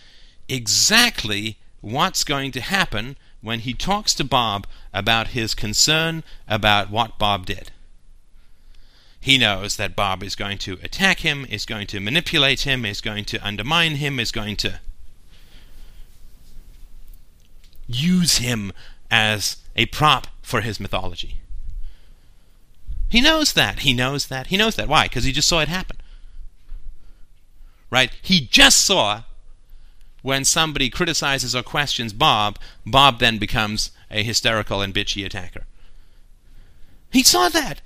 [0.49, 7.19] exactly what's going to happen when he talks to Bob about his concern about what
[7.19, 7.71] Bob did.
[9.21, 13.01] He knows that Bob is going to attack him, is going to manipulate him, is
[13.01, 14.81] going to undermine him, is going to
[17.87, 18.73] use him
[19.11, 21.41] as a prop for his mythology.
[23.09, 23.81] He knows that.
[23.81, 24.47] He knows that.
[24.47, 24.89] He knows that.
[24.89, 25.05] Why?
[25.05, 25.97] Because he just saw it happen.
[27.91, 28.13] Right?
[28.23, 29.23] He just saw
[30.23, 35.65] when somebody criticizes or questions Bob, Bob then becomes a hysterical and bitchy attacker.
[37.11, 37.81] He saw that.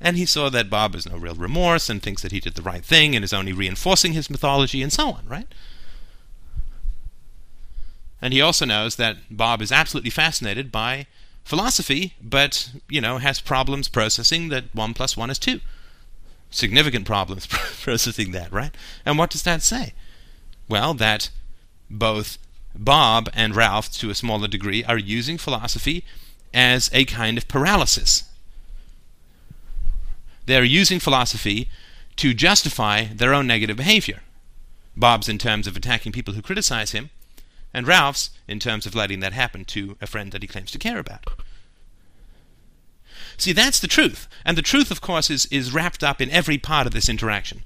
[0.00, 2.62] And he saw that Bob has no real remorse and thinks that he did the
[2.62, 5.48] right thing and is only reinforcing his mythology and so on, right?
[8.20, 11.06] And he also knows that Bob is absolutely fascinated by
[11.44, 15.60] philosophy, but, you know, has problems processing that 1 plus 1 is 2.
[16.50, 18.74] Significant problems processing that, right?
[19.04, 19.94] And what does that say?
[20.68, 21.30] Well, that
[21.88, 22.38] both
[22.74, 26.04] Bob and Ralph, to a smaller degree, are using philosophy
[26.52, 28.24] as a kind of paralysis.
[30.46, 31.68] They're using philosophy
[32.16, 34.22] to justify their own negative behavior.
[34.96, 37.10] Bob's in terms of attacking people who criticize him,
[37.74, 40.78] and Ralph's in terms of letting that happen to a friend that he claims to
[40.78, 41.24] care about.
[43.36, 44.28] See, that's the truth.
[44.44, 47.64] And the truth, of course, is, is wrapped up in every part of this interaction.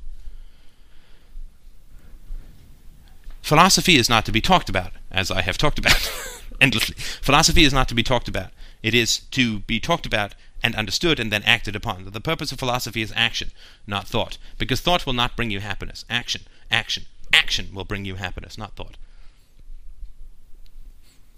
[3.42, 6.10] Philosophy is not to be talked about, as I have talked about
[6.60, 6.94] endlessly.
[6.96, 8.50] Philosophy is not to be talked about.
[8.82, 12.10] It is to be talked about and understood and then acted upon.
[12.10, 13.50] The purpose of philosophy is action,
[13.86, 14.38] not thought.
[14.58, 16.04] Because thought will not bring you happiness.
[16.10, 18.96] Action, action, action will bring you happiness, not thought.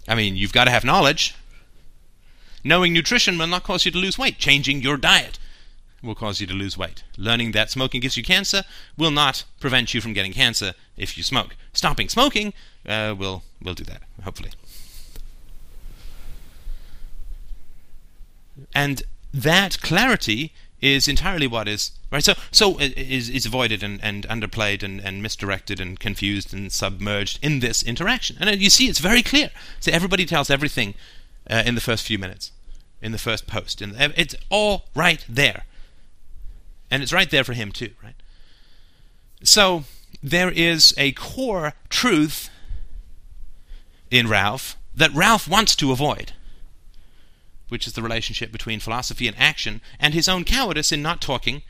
[0.07, 1.35] I mean, you've got to have knowledge.
[2.63, 4.37] Knowing nutrition will not cause you to lose weight.
[4.37, 5.39] Changing your diet
[6.03, 7.03] will cause you to lose weight.
[7.17, 8.63] Learning that smoking gives you cancer
[8.97, 11.55] will not prevent you from getting cancer if you smoke.
[11.73, 12.53] Stopping smoking
[12.87, 14.51] uh, will will do that, hopefully.
[18.75, 22.23] And that clarity is entirely what is right.
[22.23, 27.39] So so is is avoided and, and underplayed and, and misdirected and confused and submerged
[27.41, 28.37] in this interaction.
[28.39, 29.49] And you see, it's very clear.
[29.79, 30.93] So everybody tells everything
[31.49, 32.51] uh, in the first few minutes,
[33.01, 35.63] in the first post, and it's all right there.
[36.93, 38.15] And it's right there for him too, right?
[39.43, 39.83] So
[40.21, 42.49] there is a core truth
[44.11, 46.33] in Ralph that Ralph wants to avoid
[47.73, 51.63] which is the relationship between philosophy and action, and his own cowardice in not talking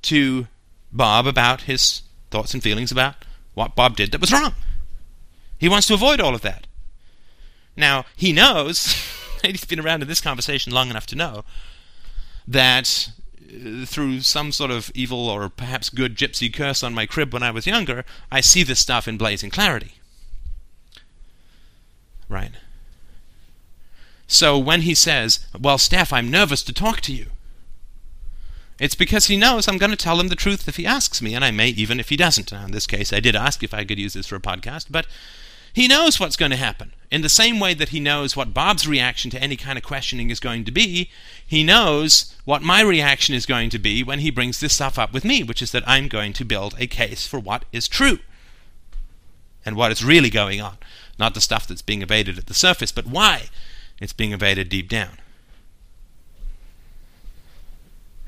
[0.00, 0.46] to
[0.92, 3.16] Bob about his thoughts and feelings about
[3.54, 4.54] what Bob did that was wrong.
[5.58, 6.68] He wants to avoid all of that.
[7.76, 8.94] Now, he knows,
[9.42, 11.44] he's been around in this conversation long enough to know,
[12.46, 13.10] that
[13.46, 17.42] Uh, through some sort of evil or perhaps good gypsy curse on my crib when
[17.42, 19.92] I was younger, I see this stuff in blazing clarity.
[22.28, 22.52] Right?
[24.26, 27.26] So when he says, Well, Steph, I'm nervous to talk to you,
[28.78, 31.34] it's because he knows I'm going to tell him the truth if he asks me,
[31.34, 32.52] and I may even if he doesn't.
[32.52, 34.86] Now, in this case, I did ask if I could use this for a podcast,
[34.90, 35.06] but
[35.76, 36.94] He knows what's going to happen.
[37.10, 40.30] In the same way that he knows what Bob's reaction to any kind of questioning
[40.30, 41.10] is going to be,
[41.46, 45.12] he knows what my reaction is going to be when he brings this stuff up
[45.12, 48.20] with me, which is that I'm going to build a case for what is true
[49.66, 50.78] and what is really going on.
[51.18, 53.50] Not the stuff that's being evaded at the surface, but why
[54.00, 55.18] it's being evaded deep down.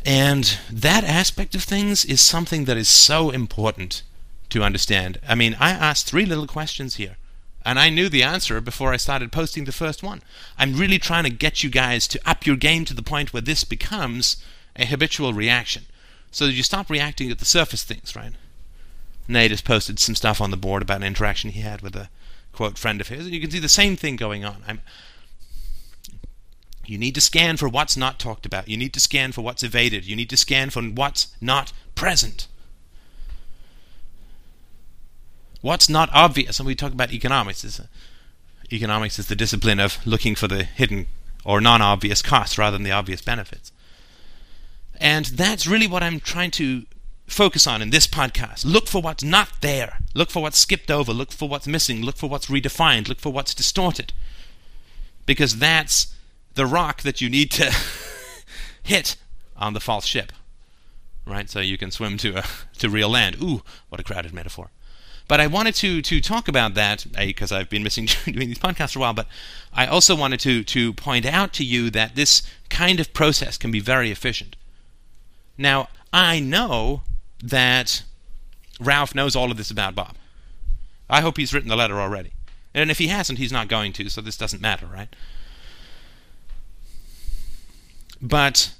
[0.04, 4.02] And that aspect of things is something that is so important
[4.50, 5.18] to understand.
[5.26, 7.16] I mean, I asked three little questions here,
[7.68, 10.22] and I knew the answer before I started posting the first one.
[10.56, 13.42] I'm really trying to get you guys to up your game to the point where
[13.42, 14.42] this becomes
[14.74, 15.82] a habitual reaction.
[16.30, 18.32] So that you stop reacting at the surface things, right?
[19.28, 22.08] Nate has posted some stuff on the board about an interaction he had with a
[22.54, 24.64] quote friend of his, and you can see the same thing going on.
[24.66, 24.80] I'm,
[26.86, 28.68] you need to scan for what's not talked about.
[28.68, 30.06] You need to scan for what's evaded.
[30.06, 32.48] You need to scan for what's not present.
[35.60, 36.58] What's not obvious?
[36.58, 37.64] And we talk about economics.
[37.64, 37.80] Is
[38.70, 41.06] economics is the discipline of looking for the hidden
[41.44, 43.72] or non-obvious costs rather than the obvious benefits.
[45.00, 46.84] And that's really what I'm trying to
[47.26, 48.64] focus on in this podcast.
[48.64, 49.98] Look for what's not there.
[50.14, 51.12] Look for what's skipped over.
[51.12, 52.02] Look for what's missing.
[52.02, 53.08] Look for what's redefined.
[53.08, 54.12] Look for what's distorted.
[55.26, 56.14] Because that's
[56.54, 57.72] the rock that you need to
[58.82, 59.16] hit
[59.56, 60.32] on the false ship.
[61.26, 61.48] Right?
[61.48, 62.44] So you can swim to a,
[62.78, 63.36] to real land.
[63.40, 64.70] Ooh, what a crowded metaphor.
[65.28, 68.58] But I wanted to to talk about that eh, because I've been missing doing these
[68.58, 69.14] podcasts for a while.
[69.14, 69.28] But
[69.72, 73.70] I also wanted to to point out to you that this kind of process can
[73.70, 74.56] be very efficient.
[75.56, 77.02] Now I know
[77.42, 78.02] that
[78.80, 80.16] Ralph knows all of this about Bob.
[81.10, 82.32] I hope he's written the letter already.
[82.74, 85.14] And if he hasn't, he's not going to, so this doesn't matter, right?
[88.20, 88.72] But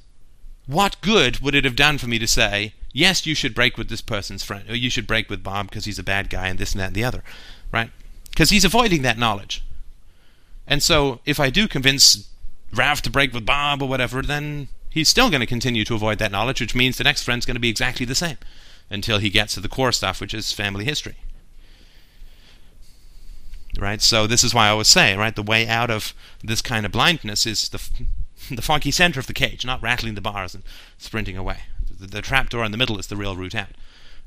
[0.66, 3.88] what good would it have done for me to say, yes, you should break with
[3.88, 6.58] this person's friend, or you should break with Bob because he's a bad guy and
[6.58, 7.22] this and that and the other,
[7.72, 7.90] right?
[8.30, 9.64] Because he's avoiding that knowledge.
[10.66, 12.28] And so if I do convince
[12.74, 16.18] Ralph to break with Bob or whatever, then he's still going to continue to avoid
[16.18, 18.36] that knowledge, which means the next friend's going to be exactly the same
[18.90, 21.16] until he gets to the core stuff, which is family history.
[23.78, 24.02] Right?
[24.02, 26.90] So this is why I always say, right, the way out of this kind of
[26.90, 27.80] blindness is the
[28.54, 30.64] the foggy center of the cage, not rattling the bars and
[30.96, 31.58] sprinting away.
[31.98, 33.70] The, the trap door in the middle is the real route out.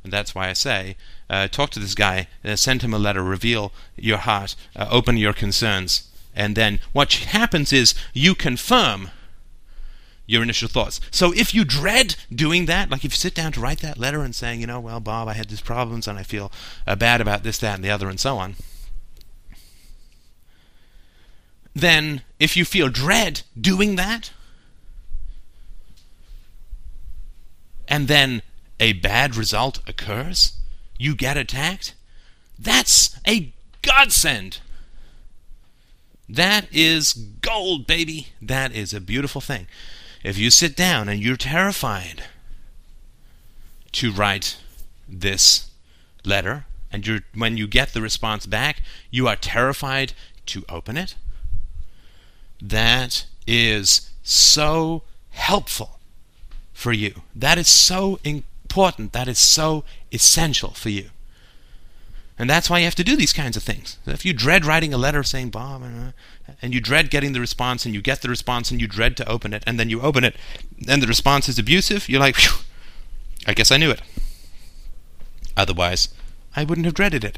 [0.03, 0.97] And that's why I say,
[1.29, 5.17] uh, talk to this guy, uh, send him a letter, reveal your heart, uh, open
[5.17, 9.09] your concerns, and then what happens is you confirm
[10.25, 11.01] your initial thoughts.
[11.11, 14.21] So if you dread doing that, like if you sit down to write that letter
[14.21, 16.51] and saying, you know, well, Bob, I had these problems and I feel
[16.87, 18.55] uh, bad about this, that, and the other, and so on,
[21.75, 24.31] then if you feel dread doing that,
[27.91, 28.41] and then
[28.79, 30.53] a bad result occurs,
[30.97, 31.93] you get attacked,
[32.57, 34.59] that's a godsend.
[36.29, 38.29] That is gold, baby.
[38.41, 39.67] That is a beautiful thing.
[40.23, 42.23] If you sit down and you're terrified
[43.91, 44.57] to write
[45.09, 45.69] this
[46.23, 50.13] letter, and you're, when you get the response back, you are terrified
[50.45, 51.15] to open it,
[52.61, 55.99] that is so helpful
[56.81, 57.21] for you.
[57.35, 59.13] That is so important.
[59.13, 61.11] That is so essential for you.
[62.39, 63.99] And that's why you have to do these kinds of things.
[64.07, 65.83] If you dread writing a letter saying Bob,
[66.59, 69.29] and you dread getting the response, and you get the response, and you dread to
[69.29, 70.35] open it, and then you open it,
[70.87, 72.37] and the response is abusive, you're like,
[73.47, 74.01] I guess I knew it.
[75.55, 76.09] Otherwise,
[76.55, 77.37] I wouldn't have dreaded it.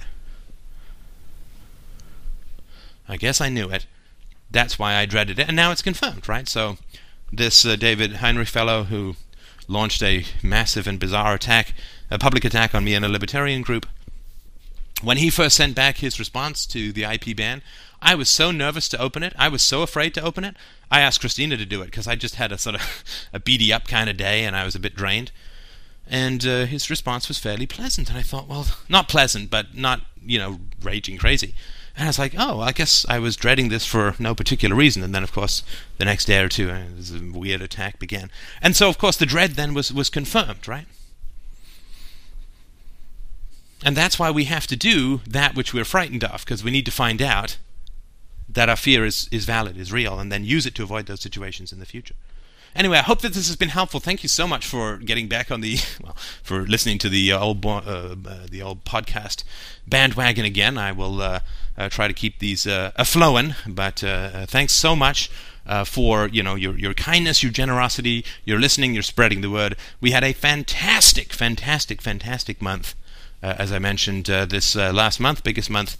[3.09, 3.87] I guess I knew it.
[4.49, 6.47] That's why I dreaded it, and now it's confirmed, right?
[6.47, 6.77] So,
[7.29, 9.17] this uh, David Heinrich fellow who
[9.67, 11.73] launched a massive and bizarre attack,
[12.11, 13.85] a public attack on me and a libertarian group,
[15.03, 17.61] when he first sent back his response to the IP ban,
[18.01, 19.33] I was so nervous to open it.
[19.37, 20.55] I was so afraid to open it.
[20.89, 23.03] I asked Christina to do it because I just had a sort of
[23.33, 25.31] a beady up kind of day and I was a bit drained.
[26.07, 30.01] And uh, his response was fairly pleasant, and I thought, well, not pleasant, but not
[30.21, 31.55] you know raging crazy.
[31.95, 35.03] And I was like, oh, I guess I was dreading this for no particular reason.
[35.03, 35.61] And then, of course,
[35.99, 38.31] the next day or two, uh, this weird attack began.
[38.61, 40.87] And so, of course, the dread then was, was confirmed, right?
[43.85, 46.85] And that's why we have to do that which we're frightened of, because we need
[46.85, 47.57] to find out
[48.49, 51.21] that our fear is, is valid, is real, and then use it to avoid those
[51.21, 52.15] situations in the future.
[52.75, 53.99] Anyway, I hope that this has been helpful.
[53.99, 57.65] Thank you so much for getting back on the, well, for listening to the old,
[57.65, 58.15] uh, uh,
[58.49, 59.43] the old podcast
[59.87, 60.77] bandwagon again.
[60.77, 61.39] I will uh,
[61.77, 63.55] uh, try to keep these uh, a flowing.
[63.67, 65.29] But uh, thanks so much.
[65.65, 69.77] Uh, for you know your your kindness, your generosity, your listening, your spreading the word.
[70.01, 72.95] We had a fantastic, fantastic, fantastic month,
[73.41, 75.97] uh, as I mentioned uh, this last month, biggest month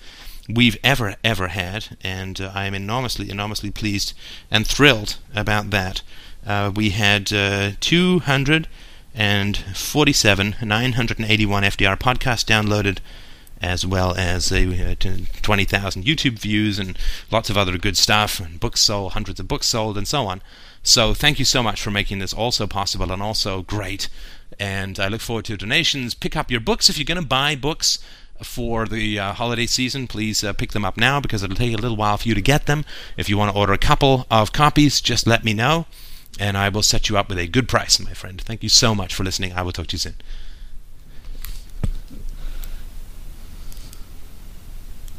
[0.50, 4.14] we've ever ever had, and uh, I am enormously enormously pleased
[4.52, 6.02] and thrilled about that.
[6.46, 13.00] Uh, we had uh, 247 981 FDR podcasts downloaded
[13.64, 14.96] as well as uh,
[15.42, 16.98] 20,000 YouTube views and
[17.32, 20.42] lots of other good stuff, and books sold, hundreds of books sold, and so on.
[20.84, 24.10] So thank you so much for making this also possible and also great.
[24.60, 26.14] And I look forward to donations.
[26.14, 28.00] Pick up your books if you're going to buy books
[28.44, 30.08] for the uh, holiday season.
[30.08, 32.42] Please uh, pick them up now because it'll take a little while for you to
[32.42, 32.84] get them.
[33.16, 35.86] If you want to order a couple of copies, just let me know,
[36.40, 38.42] and I will set you up with a good price, my friend.
[38.42, 39.54] Thank you so much for listening.
[39.54, 40.16] I will talk to you soon.